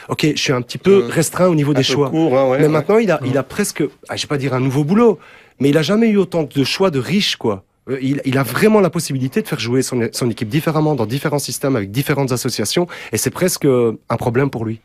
[0.08, 1.10] OK, je suis un petit peu Mhm.
[1.10, 2.10] restreint au niveau des choix.
[2.10, 2.69] court, hein, ouais, Mais ouais.
[2.69, 5.19] maintenant, il a, il a presque, ah, je vais pas dire un nouveau boulot,
[5.60, 7.63] mais il a jamais eu autant de choix de riches, quoi.
[7.89, 11.05] Euh, Il, il a vraiment la possibilité de faire jouer son, son équipe différemment, dans
[11.05, 14.79] différents systèmes, avec différentes associations, et c'est presque euh, un problème pour lui.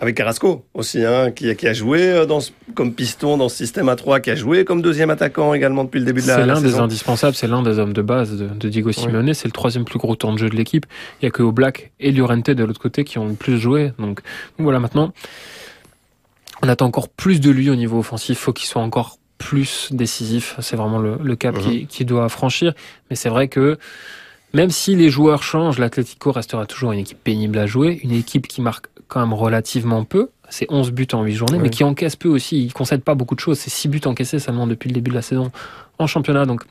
[0.00, 3.56] Avec Carrasco aussi, hein, qui, qui a joué euh, dans ce- comme piston dans ce
[3.56, 6.34] système à 3, qui a joué comme deuxième attaquant également depuis le début de la,
[6.34, 6.84] C'est la l'un des saison.
[6.84, 9.34] indispensables, c'est l'un des hommes de base de, de Diego Simeone.
[9.34, 10.86] C'est le troisième plus gros temps de jeu de l'équipe.
[11.20, 13.92] Il y a que Black et Llorente de l'autre côté qui ont le plus joué.
[13.98, 14.20] Donc,
[14.58, 15.12] voilà, maintenant,
[16.62, 18.38] on attend encore plus de lui au niveau offensif.
[18.38, 20.56] faut qu'il soit encore plus décisif.
[20.60, 21.62] C'est vraiment le, le cap Mhm.
[21.62, 22.74] qu'il qui doit franchir.
[23.10, 23.76] Mais c'est vrai que
[24.54, 28.46] même si les joueurs changent, l'Atlético restera toujours une équipe pénible à jouer, une équipe
[28.48, 30.30] qui marque quand même relativement peu.
[30.50, 31.62] C'est 11 buts en 8 journées, Ouais.
[31.64, 32.64] mais qui encaisse peu aussi.
[32.64, 33.58] Il concède pas beaucoup de choses.
[33.58, 35.50] C'est 6 buts encaissés seulement depuis le début de la saison
[35.98, 36.46] en championnat.
[36.46, 36.62] Donc,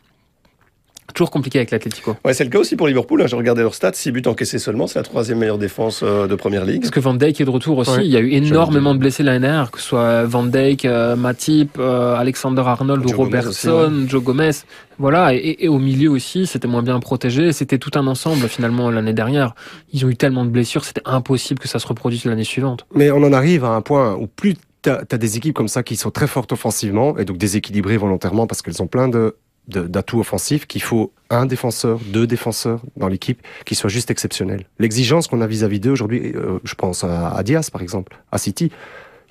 [1.14, 2.16] toujours compliqué avec l'Atlético.
[2.26, 3.22] Ouais, c'est le cas aussi pour Liverpool.
[3.22, 3.28] hein.
[3.28, 4.88] J'ai regardé leurs stats, 6 buts encaissés seulement.
[4.88, 6.82] C'est la troisième meilleure défense euh, de première ligue.
[6.82, 7.92] Parce que Van Dijk est de retour aussi.
[7.92, 8.06] Ouais.
[8.06, 11.16] Il y a eu énormément de blessés l'année dernière, que ce soit Van Dijk, euh,
[11.16, 14.52] Matip, euh, Alexander Arnold Joe ou Gomez Robertson, Joe Gomez.
[15.00, 15.34] Voilà.
[15.34, 17.52] Et, au milieu aussi, c'était moins bien protégé.
[17.52, 19.54] C'était tout un ensemble finalement l'année dernière.
[19.94, 22.86] Ils ont eu tellement de blessures, c'était impossible que ça se reproduise l'année suivante.
[22.96, 25.84] Mais on en arrive à un point où plus tu as, des équipes comme ça
[25.84, 29.36] qui sont très fortes offensivement, et donc déséquilibrées volontairement parce qu'elles ont plein de-
[29.68, 34.66] d'atouts offensifs qu'il faut un défenseur, deux défenseurs dans l'équipe qui soient juste exceptionnels.
[34.80, 38.38] L'exigence qu'on a vis-à-vis d'eux aujourd'hui, euh, je pense à, à Diaz par exemple, à
[38.38, 38.72] City,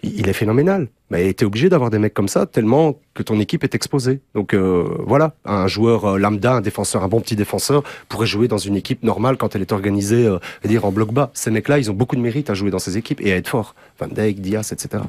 [0.03, 0.89] il, est phénoménal.
[1.11, 4.21] Mais tu es obligé d'avoir des mecs comme ça tellement que ton équipe est exposée.
[4.35, 8.49] Donc euh, voilà, un joueur euh, lambda, un défenseur, un bon petit défenseur pourrait jouer
[8.49, 11.31] dans une équipe normale quand elle est organisée, euh, dire en bloc bas.
[11.33, 13.49] Ces mecs-là, ils ont beaucoup de mérite à jouer dans ces équipes et à être
[13.49, 13.75] forts.
[13.99, 15.05] Van Dijk, Diaz, etc.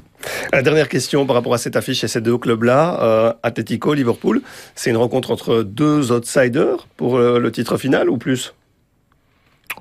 [0.54, 4.41] La dernière question par rapport à cette affiche et ces deux clubs-là, euh, Atletico, Liverpool,
[4.76, 8.54] c'est une rencontre entre deux outsiders pour euh, le titre final ou plus?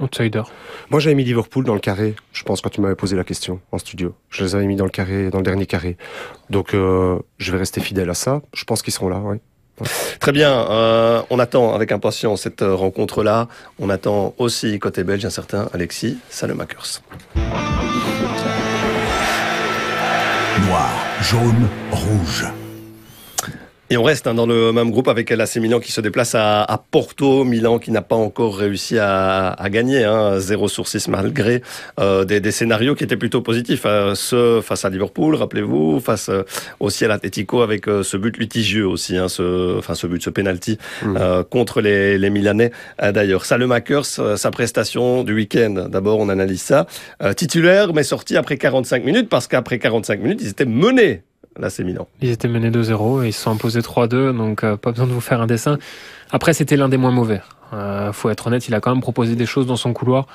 [0.00, 0.42] Outsider.
[0.90, 3.60] Moi, j'avais mis Liverpool dans le carré, je pense, quand tu m'avais posé la question
[3.72, 4.14] en studio.
[4.30, 5.96] Je les avais mis dans le carré, dans le dernier carré.
[6.50, 8.42] Donc, euh, je vais rester fidèle à ça.
[8.54, 9.38] Je pense qu'ils seront là, oui.
[10.20, 13.48] Très bien, euh, on attend avec impatience cette euh, rencontre-là.
[13.78, 17.02] On attend aussi côté belge un certain Alexis Salemakers.
[20.66, 22.46] Noir, jaune, rouge.
[23.88, 26.64] Et on reste hein, dans le même groupe avec l'AC Milan qui se déplace à,
[26.64, 27.44] à Porto.
[27.44, 31.62] Milan qui n'a pas encore réussi à, à gagner, hein, 0 sur 6 malgré
[32.00, 33.86] euh, des, des scénarios qui étaient plutôt positifs.
[33.86, 34.14] hein.
[34.16, 36.42] Ce face à Liverpool, rappelez-vous, face euh,
[36.80, 40.30] aussi à l'Atletico avec euh, ce but litigieux aussi, hein, ce, enfin ce but, ce
[40.30, 41.16] penalty Mhm.
[41.20, 42.72] euh, contre les, les Milanais
[43.02, 43.44] euh, d'ailleurs.
[43.44, 46.86] Salemakers, euh, sa prestation du week-end, d'abord on analyse ça.
[47.22, 51.22] Euh, titulaire mais sorti après 45 minutes parce qu'après 45 minutes ils étaient menés.
[51.58, 52.06] Là c'est Milan.
[52.20, 55.12] Ils étaient menés 2-0 et ils se sont imposés 3-2, donc euh, pas besoin de
[55.12, 55.78] vous faire un dessin.
[56.30, 57.40] Après, c'était l'un des moins mauvais.
[57.72, 60.26] Euh, faut être honnête, il a quand même proposé des choses dans son couloir.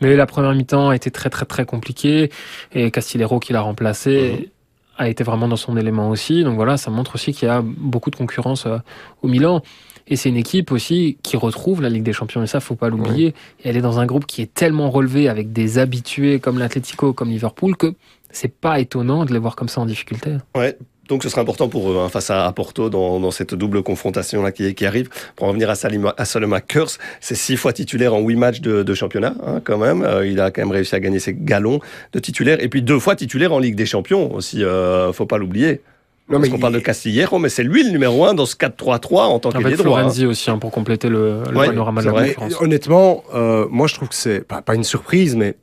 [0.00, 2.30] Mais la première mi-temps a été très très très compliquée
[2.72, 4.50] et Castillero qui l'a remplacé
[4.98, 6.44] a été vraiment dans son élément aussi.
[6.44, 8.78] Donc voilà, ça montre aussi qu'il y a beaucoup de concurrence euh,
[9.22, 9.62] au Milan.
[10.08, 12.88] Et c'est une équipe aussi qui retrouve la Ligue des Champions, et ça, faut pas
[12.88, 13.34] l'oublier.
[13.62, 17.12] Et elle est dans un groupe qui est tellement relevé avec des habitués comme l'Atlético,
[17.12, 17.94] comme Liverpool, que
[18.30, 20.36] c'est pas étonnant de les voir comme ça en difficulté.
[20.56, 20.76] Ouais.
[21.08, 23.82] Donc ce sera important pour eux hein, face à, à Porto dans, dans, cette double
[23.82, 25.08] confrontation là qui, qui arrive.
[25.36, 28.60] Pour en revenir à, Salima, à Saloma Kurz, c'est six fois titulaire en huit matchs
[28.60, 30.02] de, de championnat hein, quand même.
[30.02, 31.80] Euh, il a quand même réussi à gagner ses galons
[32.12, 34.62] de titulaire et puis deux fois titulaire en Ligue des Champions aussi.
[34.62, 35.80] Euh, faut pas l'oublier.
[36.28, 39.20] Non, Parce qu'on parle de Castillero, mais c'est lui le numéro un dans ce 4-3-3
[39.20, 39.96] en tant Avec droit.
[39.96, 40.28] Florenzi hein.
[40.28, 42.36] aussi, hein, pour compléter le, le Ouais, panorama de la vrai.
[42.60, 45.56] Honnêtement, euh, moi je trouve que c'est pas, pas une surprise, mais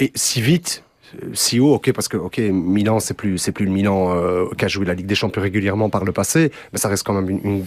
[0.00, 0.82] et si vite,
[1.32, 4.64] si haut, ok, parce que ok, Milan c'est plus c'est plus le Milan euh, qui
[4.64, 7.28] a joué la Ligue des Champions régulièrement par le passé, mais ça reste quand même
[7.30, 7.64] une,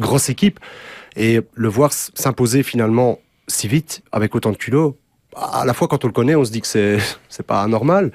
[0.00, 0.58] grosse équipe
[1.16, 4.96] et le voir s'imposer finalement si vite avec autant de culot,
[5.36, 8.12] à la fois quand on le connaît, on se dit que c'est c'est pas anormal.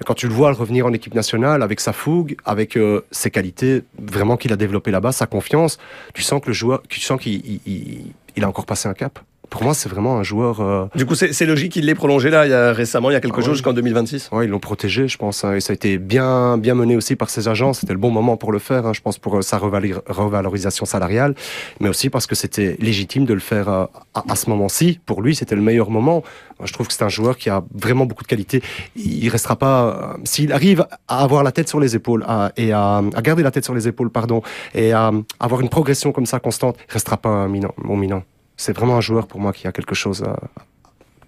[0.00, 3.32] Mais quand tu le vois revenir en équipe nationale avec sa fougue, avec euh, ses
[3.32, 5.76] qualités vraiment qu'il a développées là-bas, sa confiance,
[6.14, 8.94] tu sens que le joueur, tu sens qu'il il, il- il a encore passé un
[8.94, 9.18] cap.
[9.50, 10.60] Pour moi, c'est vraiment un joueur.
[10.60, 13.16] euh, Du coup, c'est logique qu'il l'ait prolongé là il y a, récemment, il y
[13.16, 14.28] a quelques Ah jours jusqu'en 2026.
[14.32, 17.16] Ouais, ils l'ont protégé, je pense, hein, et ça a été bien, bien mené aussi
[17.16, 17.72] par ses agents.
[17.72, 20.84] C'était le bon moment pour le faire, hein, je pense, pour euh, sa revalor- revalorisation
[20.84, 21.34] salariale,
[21.80, 23.84] mais aussi parce que c'était légitime de le faire euh,
[24.14, 25.00] à, à ce moment-ci.
[25.06, 26.22] Pour lui, c'était le meilleur moment.
[26.58, 28.62] Moi, je trouve que c'est un joueur qui a vraiment beaucoup de qualité.
[28.96, 29.82] Il restera pas,
[30.14, 33.42] euh, s'il arrive à avoir la tête sur les épaules à- et à, à garder
[33.42, 34.42] la tête sur les épaules, pardon,
[34.74, 38.22] et à avoir une progression comme ça constante, il restera pas un Milan, mon Milan.
[38.58, 40.36] C'est vraiment un joueur pour moi qui a quelque chose, à-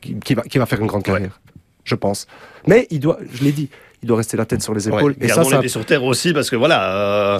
[0.03, 1.41] qui, qui va, qui va faire une grande carrière,
[1.85, 2.27] je pense.
[2.67, 3.71] Mais il doit, je l'ai dit,
[4.03, 5.13] il doit rester la tête sur les épaules.
[5.19, 7.39] Ouais, et ça, ça, sur terre aussi parce que voilà, euh,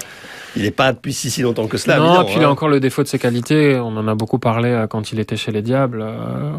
[0.57, 1.99] il n'est pas depuis si si longtemps que cela.
[1.99, 2.51] non, puis il a hein.
[2.51, 3.77] encore le défaut de ses qualités.
[3.79, 6.51] On en a beaucoup parlé euh, quand il était chez les Diables, euh,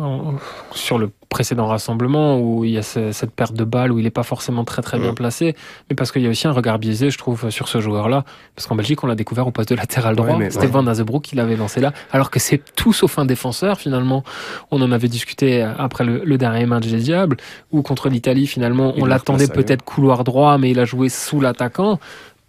[0.72, 4.04] sur le précédent rassemblement où il y a ce- cette perte de balle où il
[4.04, 5.16] n'est pas forcément très très bien Mm.
[5.16, 5.56] placé,
[5.90, 8.26] mais parce qu'il y a aussi un regard biaisé, je trouve, sur ce joueur-là.
[8.56, 10.36] Parce qu'en Belgique, on l'a découvert au poste de latéral droit.
[10.36, 13.80] Ouais, C'était Van Azebroek qui l'avait lancé là, alors que c'est tout sauf un défenseur
[13.80, 14.24] finalement.
[14.72, 17.38] On en avait discuté euh, après le, le dernier match des Diables,
[17.72, 21.08] où contre l'Italie finalement, Il on l'a l'attendait peut-être couloir droit, mais il a joué
[21.10, 22.00] sous l'attaquant.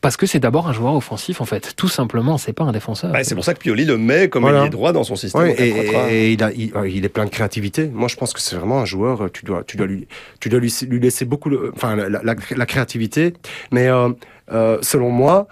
[0.02, 3.12] Parce que c'est d'abord un joueur offensif en fait, tout simplement, c'est pas un défenseur.
[3.12, 4.60] Ouais, c'est pour ça que Pioli le met comme Voilà.
[4.62, 5.40] ailier droit dans son système.
[5.42, 6.10] Ouais, et, 4-3-3.
[6.10, 7.88] et- et il, a, il, il est plein de créativité.
[7.90, 9.22] Moi, je pense que c'est vraiment un joueur.
[9.24, 10.08] euh, Tu dois, tu dois lui,
[10.40, 13.32] tu dois lui, lui laisser beaucoup, le- enfin, la, la- la créativité.
[13.70, 14.08] Mais euh,
[14.52, 15.46] euh, selon moi,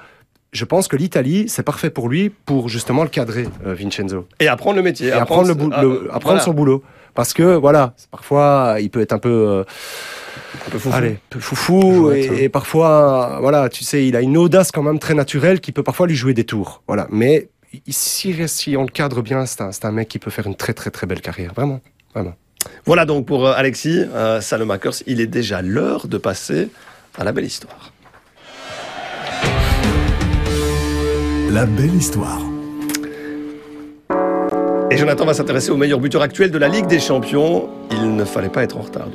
[0.52, 4.48] je pense que l'Italie, c'est parfait pour lui, pour justement le cadrer, euh, Vincenzo, Et
[4.48, 5.08] apprendre le métier.
[5.08, 6.82] et apprendre, le, bou- ah, le- apprendre voilà, son boulot.
[7.14, 9.64] Parce que voilà, parfois, il peut être un peu.
[10.66, 10.96] Un peu foufou.
[10.96, 14.98] Allez, peu foufou et, et parfois, voilà, tu sais, il a une audace quand même
[14.98, 16.82] très naturelle qui peut parfois lui jouer des tours.
[16.86, 17.48] Voilà, mais
[17.88, 20.56] si, si on le cadre bien, c'est un, c'est un mec qui peut faire une
[20.56, 21.80] très très très belle carrière, vraiment,
[22.14, 22.34] vraiment.
[22.84, 26.68] Voilà donc pour euh, Alexis euh, Salomakers, il est déjà l'heure de passer
[27.18, 27.92] à la belle histoire.
[31.50, 32.40] La belle histoire.
[34.90, 37.70] Et Jonathan va s'intéresser au meilleur buteur actuel de la Ligue des Champions.
[37.92, 39.08] Il ne fallait pas être en retard.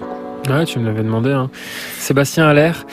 [0.49, 1.31] Ouais, tu me l'avais demandé.
[1.31, 1.49] Hein.
[1.97, 2.85] Sébastien Allaire.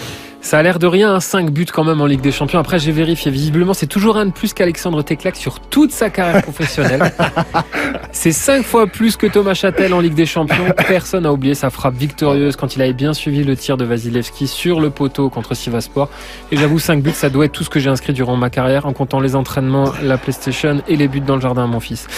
[0.42, 2.58] Ça a l'air de rien, 5 buts quand même en Ligue des Champions.
[2.58, 3.30] Après, j'ai vérifié.
[3.30, 7.12] Visiblement, c'est toujours un de plus qu'Alexandre Teclac sur toute sa carrière professionnelle.
[8.12, 10.74] c'est 5 fois plus que Thomas Châtel en Ligue des Champions.
[10.88, 14.48] Personne n'a oublié sa frappe victorieuse quand il avait bien suivi le tir de Vasilevski
[14.48, 16.10] sur le poteau contre Sivaspor.
[16.50, 18.84] Et j'avoue, 5 buts, ça doit être tout ce que j'ai inscrit durant ma carrière
[18.86, 22.08] en comptant les entraînements, la PlayStation et les buts dans le jardin à mon fils.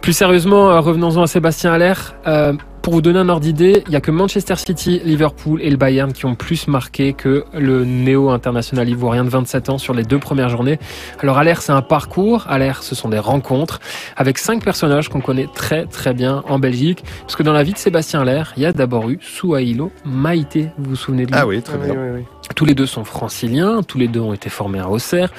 [0.00, 2.14] Plus sérieusement, euh, revenons-en à Sébastien Allaire.
[2.26, 5.70] Euh, pour vous donner un ordre d'idée, il n'y a que Manchester City, Liverpool et
[5.70, 10.02] le Bayern qui ont plus marqué que le néo-international ivoirien de 27 ans sur les
[10.02, 10.80] deux premières journées.
[11.20, 12.44] Alors Allaire, c'est un parcours.
[12.48, 13.80] Allaire, ce sont des rencontres
[14.16, 17.04] avec cinq personnages qu'on connaît très très bien en Belgique.
[17.20, 20.70] Parce que dans la vie de Sébastien Allaire, il y a d'abord eu Souhaïlo Maïté.
[20.76, 21.38] Vous vous souvenez de lui?
[21.40, 21.94] Ah oui, très bien.
[22.54, 25.30] Tous les deux sont franciliens, tous les deux ont été formés à Auxerre,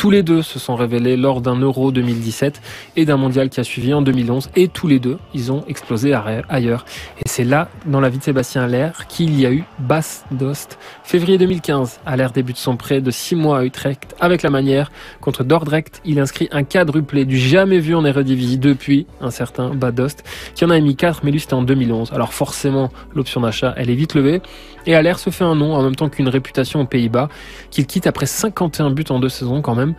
[0.00, 2.62] tous les deux se sont révélés lors d'un Euro 2017
[2.96, 6.14] et d'un mondial qui a suivi en 2011, et tous les deux, ils ont explosé
[6.14, 6.86] ailleurs.
[7.18, 10.78] Et c'est là, dans la vie de Sébastien Allaire, qu'il y a eu Bas Dost.
[11.04, 14.90] Février 2015, Allaire débute son prêt de 6 mois à Utrecht avec la manière.
[15.20, 19.92] Contre Dordrecht, il inscrit un quadruplé du jamais vu en Eredivisie depuis un certain Bas
[19.92, 22.14] Dost, qui en a émis 4, mais lui c'était en 2011.
[22.14, 24.40] Alors forcément, l'option d'achat, elle est vite levée.
[24.86, 27.28] Et Allaire se fait un nom en même temps qu'une réputation aux Pays-Bas,
[27.70, 29.94] qu'il quitte après 51 buts en deux saisons quand même,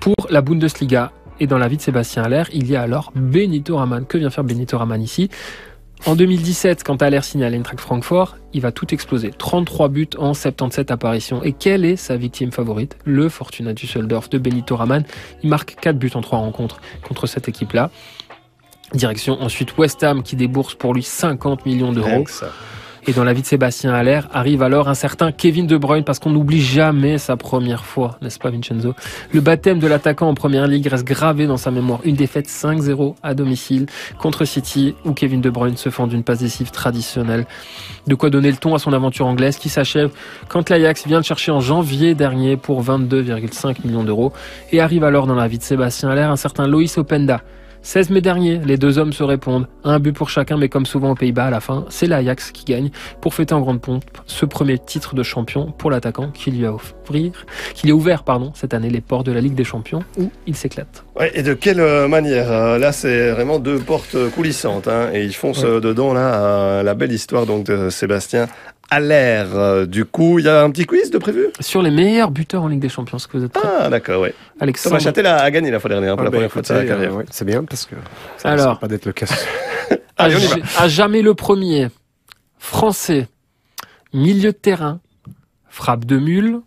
[0.00, 1.12] pour la Bundesliga.
[1.40, 4.06] Et dans la vie de Sébastien Allaire, il y a alors Benito Raman.
[4.06, 5.28] Que vient faire Benito Raman ici?
[6.04, 9.30] En 2017, quand Allaire signe à l'Eintracht Francfort, il va tout exploser.
[9.36, 11.42] 33 buts en 77 apparitions.
[11.44, 12.96] Et quelle est sa victime favorite?
[13.04, 15.04] Le Fortuna Düsseldorf de Benito Raman.
[15.42, 17.90] Il marque 4 buts en 3 rencontres contre cette équipe-là.
[18.94, 22.24] Direction ensuite West Ham qui débourse pour lui 50 millions d'euros.
[23.04, 26.20] Et dans la vie de Sébastien Haller arrive alors un certain Kevin De Bruyne parce
[26.20, 28.94] qu'on n'oublie jamais sa première fois, n'est-ce pas Vincenzo?
[29.32, 31.98] Le baptême de l'attaquant en première ligue reste gravé dans sa mémoire.
[32.04, 33.86] Une défaite 5-0 à domicile
[34.20, 37.46] contre City où Kevin De Bruyne se fend d'une passe décisive traditionnelle.
[38.06, 40.10] De quoi donner le ton à son aventure anglaise qui s'achève
[40.48, 44.32] quand l'Ajax vient le chercher en janvier dernier pour 22,5 millions d'euros
[44.70, 47.42] et arrive alors dans la vie de Sébastien Haller un certain Loïs Openda
[47.84, 49.66] 16 mai dernier, les deux hommes se répondent.
[49.82, 52.64] Un but pour chacun, mais comme souvent aux Pays-Bas, à la fin, c'est l'Ajax qui
[52.64, 52.90] gagne
[53.20, 56.72] pour fêter en grande pompe ce premier titre de champion pour l'attaquant qui lui a
[56.72, 57.32] offrir,
[57.74, 60.30] qui lui a ouvert, pardon, cette année les portes de la Ligue des Champions où
[60.46, 61.04] il s'éclate.
[61.18, 65.24] Ouais, et de quelle euh, manière euh, Là, c'est vraiment deux portes coulissantes, hein, et
[65.24, 68.46] ils foncent dedans là euh, la belle histoire donc de Sébastien
[68.92, 69.56] à l'air.
[69.56, 72.62] Euh, Du coup, il y a un petit quiz de prévu Sur les meilleurs buteurs
[72.62, 74.30] en Ligue des Champions, est-ce que vous êtes prêts Ah, d'accord, ouais.
[74.32, 76.66] Thomas Alexandre, Châtel a, gagné la fois dernière, pour Ah la bah, première fois de
[76.66, 77.12] sa carrière.
[77.12, 77.94] euh, ouais, c'est bien parce que
[78.36, 78.78] ça Alors.
[78.78, 79.26] pas d'être le cas.
[80.18, 81.88] à, jamais le premier,
[82.58, 83.28] français,
[84.12, 85.00] milieu de terrain,
[85.70, 86.60] frappe de mule,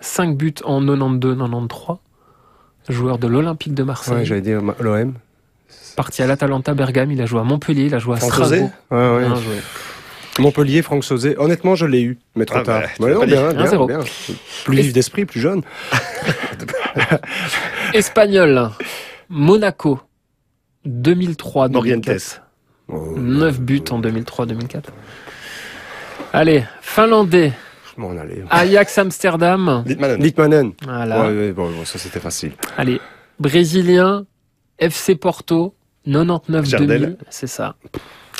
[0.00, 1.98] 5 buts en 92-93,
[2.90, 4.14] joueur de l'Olympique de Marseille.
[4.14, 5.14] Ouais, j'allais dire l'OM.
[5.96, 8.70] Parti à l'Atalanta Bergame, il a joué à Montpellier, il a joué à Strasbourg.
[8.90, 9.26] Ouais, ouais.
[10.38, 11.36] Montpellier, Franck Sauzé.
[11.38, 12.82] Honnêtement, je l'ai eu, mais trop Ah tard.
[12.96, 13.56] tu Ouais, l'as non, pas bien, dit.
[13.56, 13.86] bien, 1-0.
[13.86, 14.00] bien.
[14.64, 15.62] Plus vif d'esprit, plus jeune.
[17.94, 18.70] Espagnol,
[19.28, 20.00] Monaco,
[20.86, 21.72] 2003-2004.
[21.72, 22.40] Morientes.
[22.88, 24.84] Oh, 9 buts en 2003-2004.
[26.32, 27.52] Allez, Finlandais,
[27.96, 28.12] Bon.
[28.50, 29.84] Ajax Amsterdam.
[29.86, 30.20] Litmanen.
[30.20, 30.72] Litmanen.
[30.82, 31.20] Voilà.
[31.20, 32.50] Ouais, ouais, bon, bon, ça c'était facile.
[32.76, 33.00] Allez,
[33.38, 34.26] Brésilien,
[34.80, 35.76] FC Porto,
[36.08, 36.64] 99-2000.
[36.64, 37.16] Jardel.
[37.30, 37.76] C'est ça.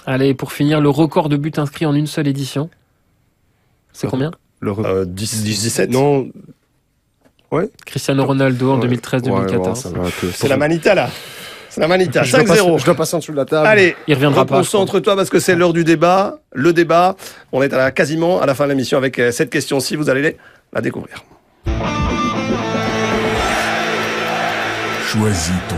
[0.06, 2.68] Allez, pour finir, le record de buts inscrits en une seule édition.
[3.92, 6.28] C'est combien Le re- Euh, 10, 17 Non.
[7.86, 8.88] Cristiano Ronaldo en Ouais.
[8.88, 9.30] 2013-2014.
[9.52, 10.28] Ouais, bon, ça va un peu.
[10.34, 11.08] C'est la Manita, là.
[11.70, 12.24] C'est la Manita.
[12.24, 12.78] Je dois passer- 5-0.
[12.78, 13.66] Je dois passer en dessous de la table.
[13.68, 14.56] Allez, Il reviendra pas.
[14.58, 16.40] Concentre-toi parce que c'est l'heure du débat.
[16.52, 17.14] Le débat,
[17.52, 19.94] on est à la, quasiment à la fin de l'émission avec euh, cette question-ci.
[19.94, 20.36] Vous allez
[20.72, 21.22] la découvrir.
[25.06, 25.76] Choisis ton.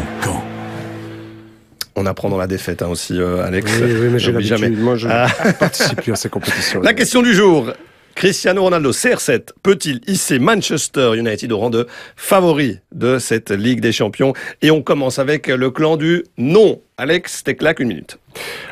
[1.98, 3.70] On apprend dans la défaite hein, aussi, euh, Alex.
[3.80, 4.56] Oui, oui, mais j'ai l'habitude.
[4.58, 4.68] jamais.
[4.70, 5.28] Moi, je Ah.
[5.58, 6.80] participe plus à ces compétitions.
[6.82, 7.72] La question du jour.
[8.14, 13.92] Cristiano Ronaldo, CR7, peut-il hisser Manchester United au rang de favori de cette Ligue des
[13.92, 14.32] Champions?
[14.62, 16.80] Et on commence avec le clan du non.
[16.96, 18.18] Alex, t'es claque une minute.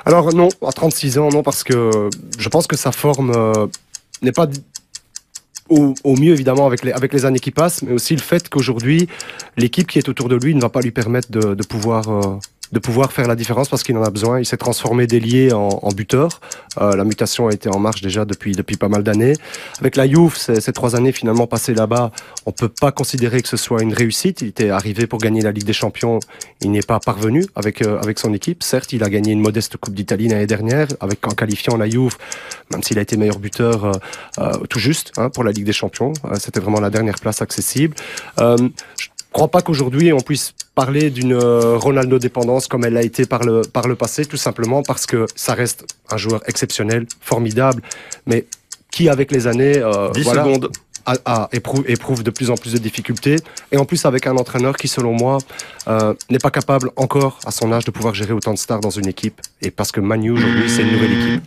[0.06, 2.08] Alors non, à 36 ans, non, parce que
[2.38, 3.66] je pense que sa forme euh,
[4.22, 4.48] n'est pas
[5.68, 8.48] au, au mieux évidemment avec les, avec les années qui passent, mais aussi le fait
[8.48, 9.08] qu'aujourd'hui,
[9.58, 12.08] l'équipe qui est autour de lui ne va pas lui permettre de, de pouvoir...
[12.08, 12.38] euh,
[12.72, 14.40] de pouvoir faire la différence parce qu'il en a besoin.
[14.40, 16.40] Il s'est transformé d'ailier en, en buteur.
[16.80, 19.34] Euh, la mutation a été en marche déjà depuis depuis pas mal d'années.
[19.78, 22.10] Avec la Juve, ces, trois années finalement passées là-bas,
[22.46, 24.40] on peut pas considérer que ce soit une réussite.
[24.40, 26.18] Il était arrivé pour gagner la Ligue des Champions.
[26.62, 28.62] Il n'est pas parvenu avec euh, avec son équipe.
[28.62, 32.16] Certes, il a gagné une modeste Coupe d'Italie l'année dernière, avec en qualifiant la Juve,
[32.72, 33.92] même s'il a été meilleur buteur euh,
[34.38, 36.12] euh, tout juste hein, pour la Ligue des Champions.
[36.24, 37.94] Euh, C'était vraiment la dernière place accessible.
[38.40, 38.56] Euh,
[38.98, 43.26] je crois pas qu'aujourd'hui on puisse parler d'une euh, Ronaldo dépendance comme elle l'a été
[43.26, 47.82] par le par le passé, tout simplement parce que ça reste un joueur exceptionnel, formidable,
[48.26, 48.46] mais
[48.90, 50.70] qui avec les années, euh, 10 voilà, secondes.
[51.06, 53.36] a- a- éprouve, éprouve de plus en plus de difficultés.
[53.72, 55.36] Et en plus, avec un entraîneur qui, selon moi,
[55.88, 58.90] euh, n'est pas capable encore, à son âge, de pouvoir gérer autant de stars dans
[59.00, 59.38] une équipe.
[59.60, 61.42] Et parce que Manu, aujourd'hui, c'est une nouvelle équipe.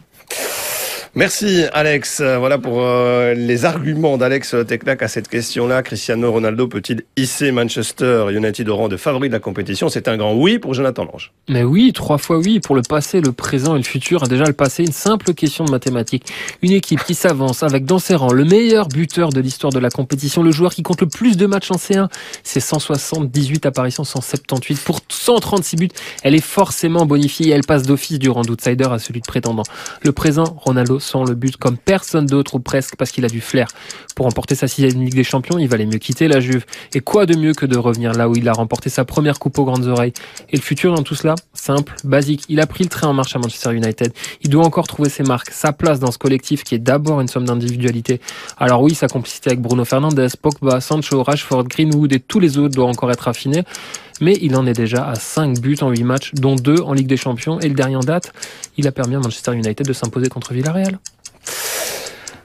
[1.17, 2.21] Merci Alex.
[2.21, 5.81] Voilà pour euh, les arguments d'Alex Teclac à cette question-là.
[5.81, 9.89] Cristiano Ronaldo peut-il hisser Manchester United au rang de favori de la compétition?
[9.89, 11.31] C'est un grand oui pour Jonathan Lange.
[11.49, 14.27] Mais oui, trois fois oui, pour le passé, le présent et le futur.
[14.27, 16.31] Déjà le passé, une simple question de mathématiques.
[16.61, 19.89] Une équipe qui s'avance avec dans ses rangs le meilleur buteur de l'histoire de la
[19.89, 22.09] compétition, le joueur qui compte le plus de matchs en C1,
[22.43, 25.89] c'est 178 apparitions, 178 pour 136 buts.
[26.21, 29.63] Elle est forcément bonifiée et elle passe d'office du rang d'outsider à celui de prétendant.
[30.03, 33.41] Le présent, Ronaldo sent le but comme personne d'autre ou presque parce qu'il a du
[33.41, 33.67] flair.
[34.15, 36.65] Pour remporter sa sixième Ligue des Champions, il valait mieux quitter la Juve.
[36.93, 39.57] Et quoi de mieux que de revenir là où il a remporté sa première coupe
[39.59, 40.13] aux grandes oreilles?
[40.49, 41.35] Et le futur dans tout cela?
[41.53, 42.43] Simple, basique.
[42.49, 44.11] Il a pris le train en marche à Manchester United.
[44.41, 47.27] Il doit encore trouver ses marques, sa place dans ce collectif qui est d'abord une
[47.27, 48.21] somme d'individualité.
[48.57, 52.75] Alors oui, sa complicité avec Bruno Fernandes, Pogba, Sancho, Rashford, Greenwood et tous les autres
[52.75, 53.63] doit encore être affinée.
[54.21, 57.07] Mais il en est déjà à 5 buts en 8 matchs, dont 2 en Ligue
[57.07, 57.59] des Champions.
[57.59, 58.33] Et le dernier en date,
[58.77, 60.99] il a permis à Manchester United de s'imposer contre Villarreal.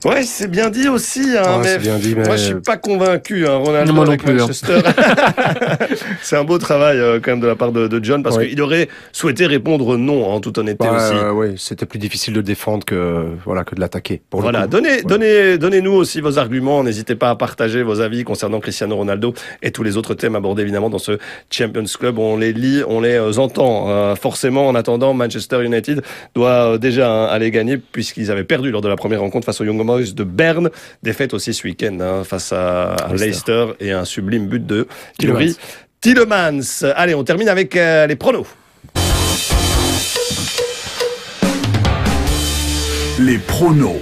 [0.04, 2.54] Ouais, c'est bien dit aussi, hein, Ouais, mais, c'est bien dit, mais- moi je suis
[2.56, 4.46] pas convaincu, hein, Ronaldo Moi non avec plus, hein.
[4.46, 4.78] Manchester.
[6.22, 8.48] c'est un beau travail euh, quand même de la part de, de John parce Ouais.
[8.48, 11.14] qu'il aurait souhaité répondre non en toute honnêteté Ouais, aussi.
[11.14, 14.22] euh, ouais, c'était plus difficile de le défendre que voilà que de l'attaquer.
[14.32, 15.02] Voilà, donnez, Ouais.
[15.04, 16.82] donnez, donnez-nous aussi vos arguments.
[16.82, 20.62] N'hésitez pas à partager vos avis concernant Cristiano Ronaldo et tous les autres thèmes abordés
[20.62, 21.18] évidemment dans ce
[21.50, 22.18] Champions Club.
[22.18, 23.86] On les lit, on les euh, entend.
[23.90, 26.02] Euh, forcément, en attendant, Manchester United
[26.34, 29.60] doit euh, déjà hein, aller gagner puisqu'ils avaient perdu lors de la première rencontre face
[29.60, 30.70] aux Young De Berne.
[31.02, 33.26] Défaite aussi ce week-end hein, face à, à Leicester.
[33.26, 34.86] Leicester et un sublime but de
[35.18, 35.40] Tielemans.
[35.40, 35.56] Yuri
[36.00, 36.60] Tielemans.
[36.96, 38.46] Allez, on termine avec euh, les pronos.
[43.18, 44.00] Les pronos.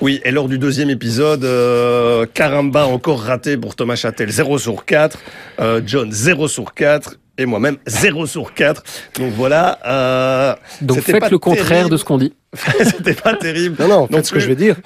[0.00, 4.84] Oui, et lors du deuxième épisode, euh, Caramba encore raté pour Thomas Châtel, 0 sur
[4.84, 5.18] 4,
[5.60, 8.82] euh, John 0 sur 4, et moi-même 0 sur 4.
[9.18, 9.78] Donc voilà.
[9.86, 11.90] Euh, Donc faites pas le contraire terrible.
[11.90, 12.34] de ce qu'on dit.
[12.84, 13.76] C'était pas terrible.
[13.80, 14.76] Non, non, Non ce que je vais dire.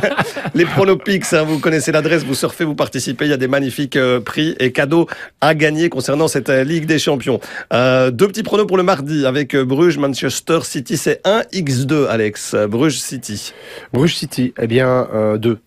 [0.54, 3.96] Les Pronopics, hein, vous connaissez l'adresse, vous surfez, vous participez, il y a des magnifiques
[3.96, 5.06] euh, prix et cadeaux
[5.40, 7.40] à gagner concernant cette euh, Ligue des Champions.
[7.72, 12.54] Euh, deux petits pronos pour le mardi avec euh, Bruges, Manchester City, c'est 1x2 Alex,
[12.54, 13.52] Euh, Bruges City.
[13.92, 15.58] Bruges City, eh bien, euh, deux.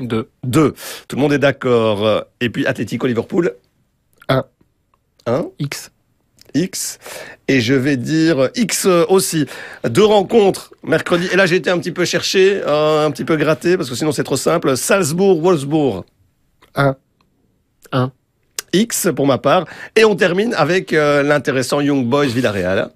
[0.00, 0.74] De 2.
[1.06, 2.24] Tout le monde est d'accord.
[2.40, 3.52] Et puis Atletico Liverpool.
[4.28, 4.44] Un.
[5.26, 5.44] 1.
[5.60, 5.91] X.
[6.54, 6.98] X.
[7.48, 9.46] Et je vais dire X aussi.
[9.84, 11.28] Deux rencontres mercredi.
[11.32, 13.96] Et là, j'ai été un petit peu cherché, euh, un petit peu gratté, parce que
[13.96, 14.76] sinon c'est trop simple.
[14.76, 16.04] Salzbourg-Wolfsburg.
[16.74, 16.96] Un.
[17.92, 18.12] Un.
[18.72, 19.66] X pour ma part.
[19.96, 22.90] Et on termine avec euh, l'intéressant Young Boys Villarreal.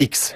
[0.00, 0.34] X.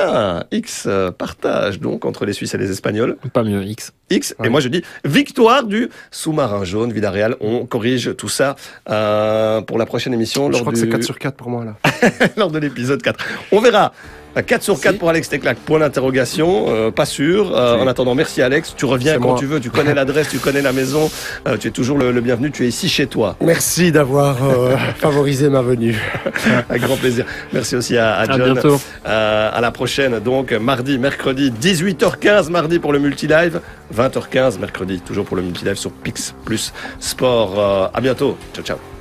[0.00, 3.16] Ah, X euh, partage donc entre les Suisses et les Espagnols.
[3.32, 3.92] Pas mieux, X.
[4.10, 4.34] X.
[4.44, 7.36] Et moi je dis victoire du sous-marin jaune Villarreal.
[7.40, 8.56] On corrige tout ça
[8.88, 10.50] euh, pour la prochaine émission.
[10.52, 11.74] Je crois du- que c'est 4 sur 4 pour moi là.
[12.36, 13.18] lors de l'épisode 4.
[13.52, 13.92] On verra.
[14.36, 14.98] Euh, 4 sur 4 Si.
[14.98, 17.56] pour Alex Teclac, point d'interrogation, euh, pas sûr.
[17.56, 17.82] Euh, Si.
[17.82, 18.74] En attendant, merci Alex.
[18.76, 19.36] Tu reviens quand moi.
[19.38, 21.10] tu veux, tu connais l'adresse, tu connais la maison,
[21.46, 23.36] Euh, tu es toujours le, le bienvenu, tu es ici chez toi.
[23.40, 25.96] Merci d'avoir euh, favorisé ma venue.
[26.68, 27.24] Avec grand plaisir.
[27.52, 28.52] Merci aussi à, à À John.
[28.52, 28.80] bientôt.
[29.06, 33.60] Euh, à la prochaine, donc mardi, mercredi, 18h15 mardi pour le multi-live,
[33.96, 37.54] 20h15 mercredi, toujours pour le multi-live sur Pix plus Sport.
[37.58, 38.36] Euh, à bientôt.
[38.54, 38.97] Ciao, ciao.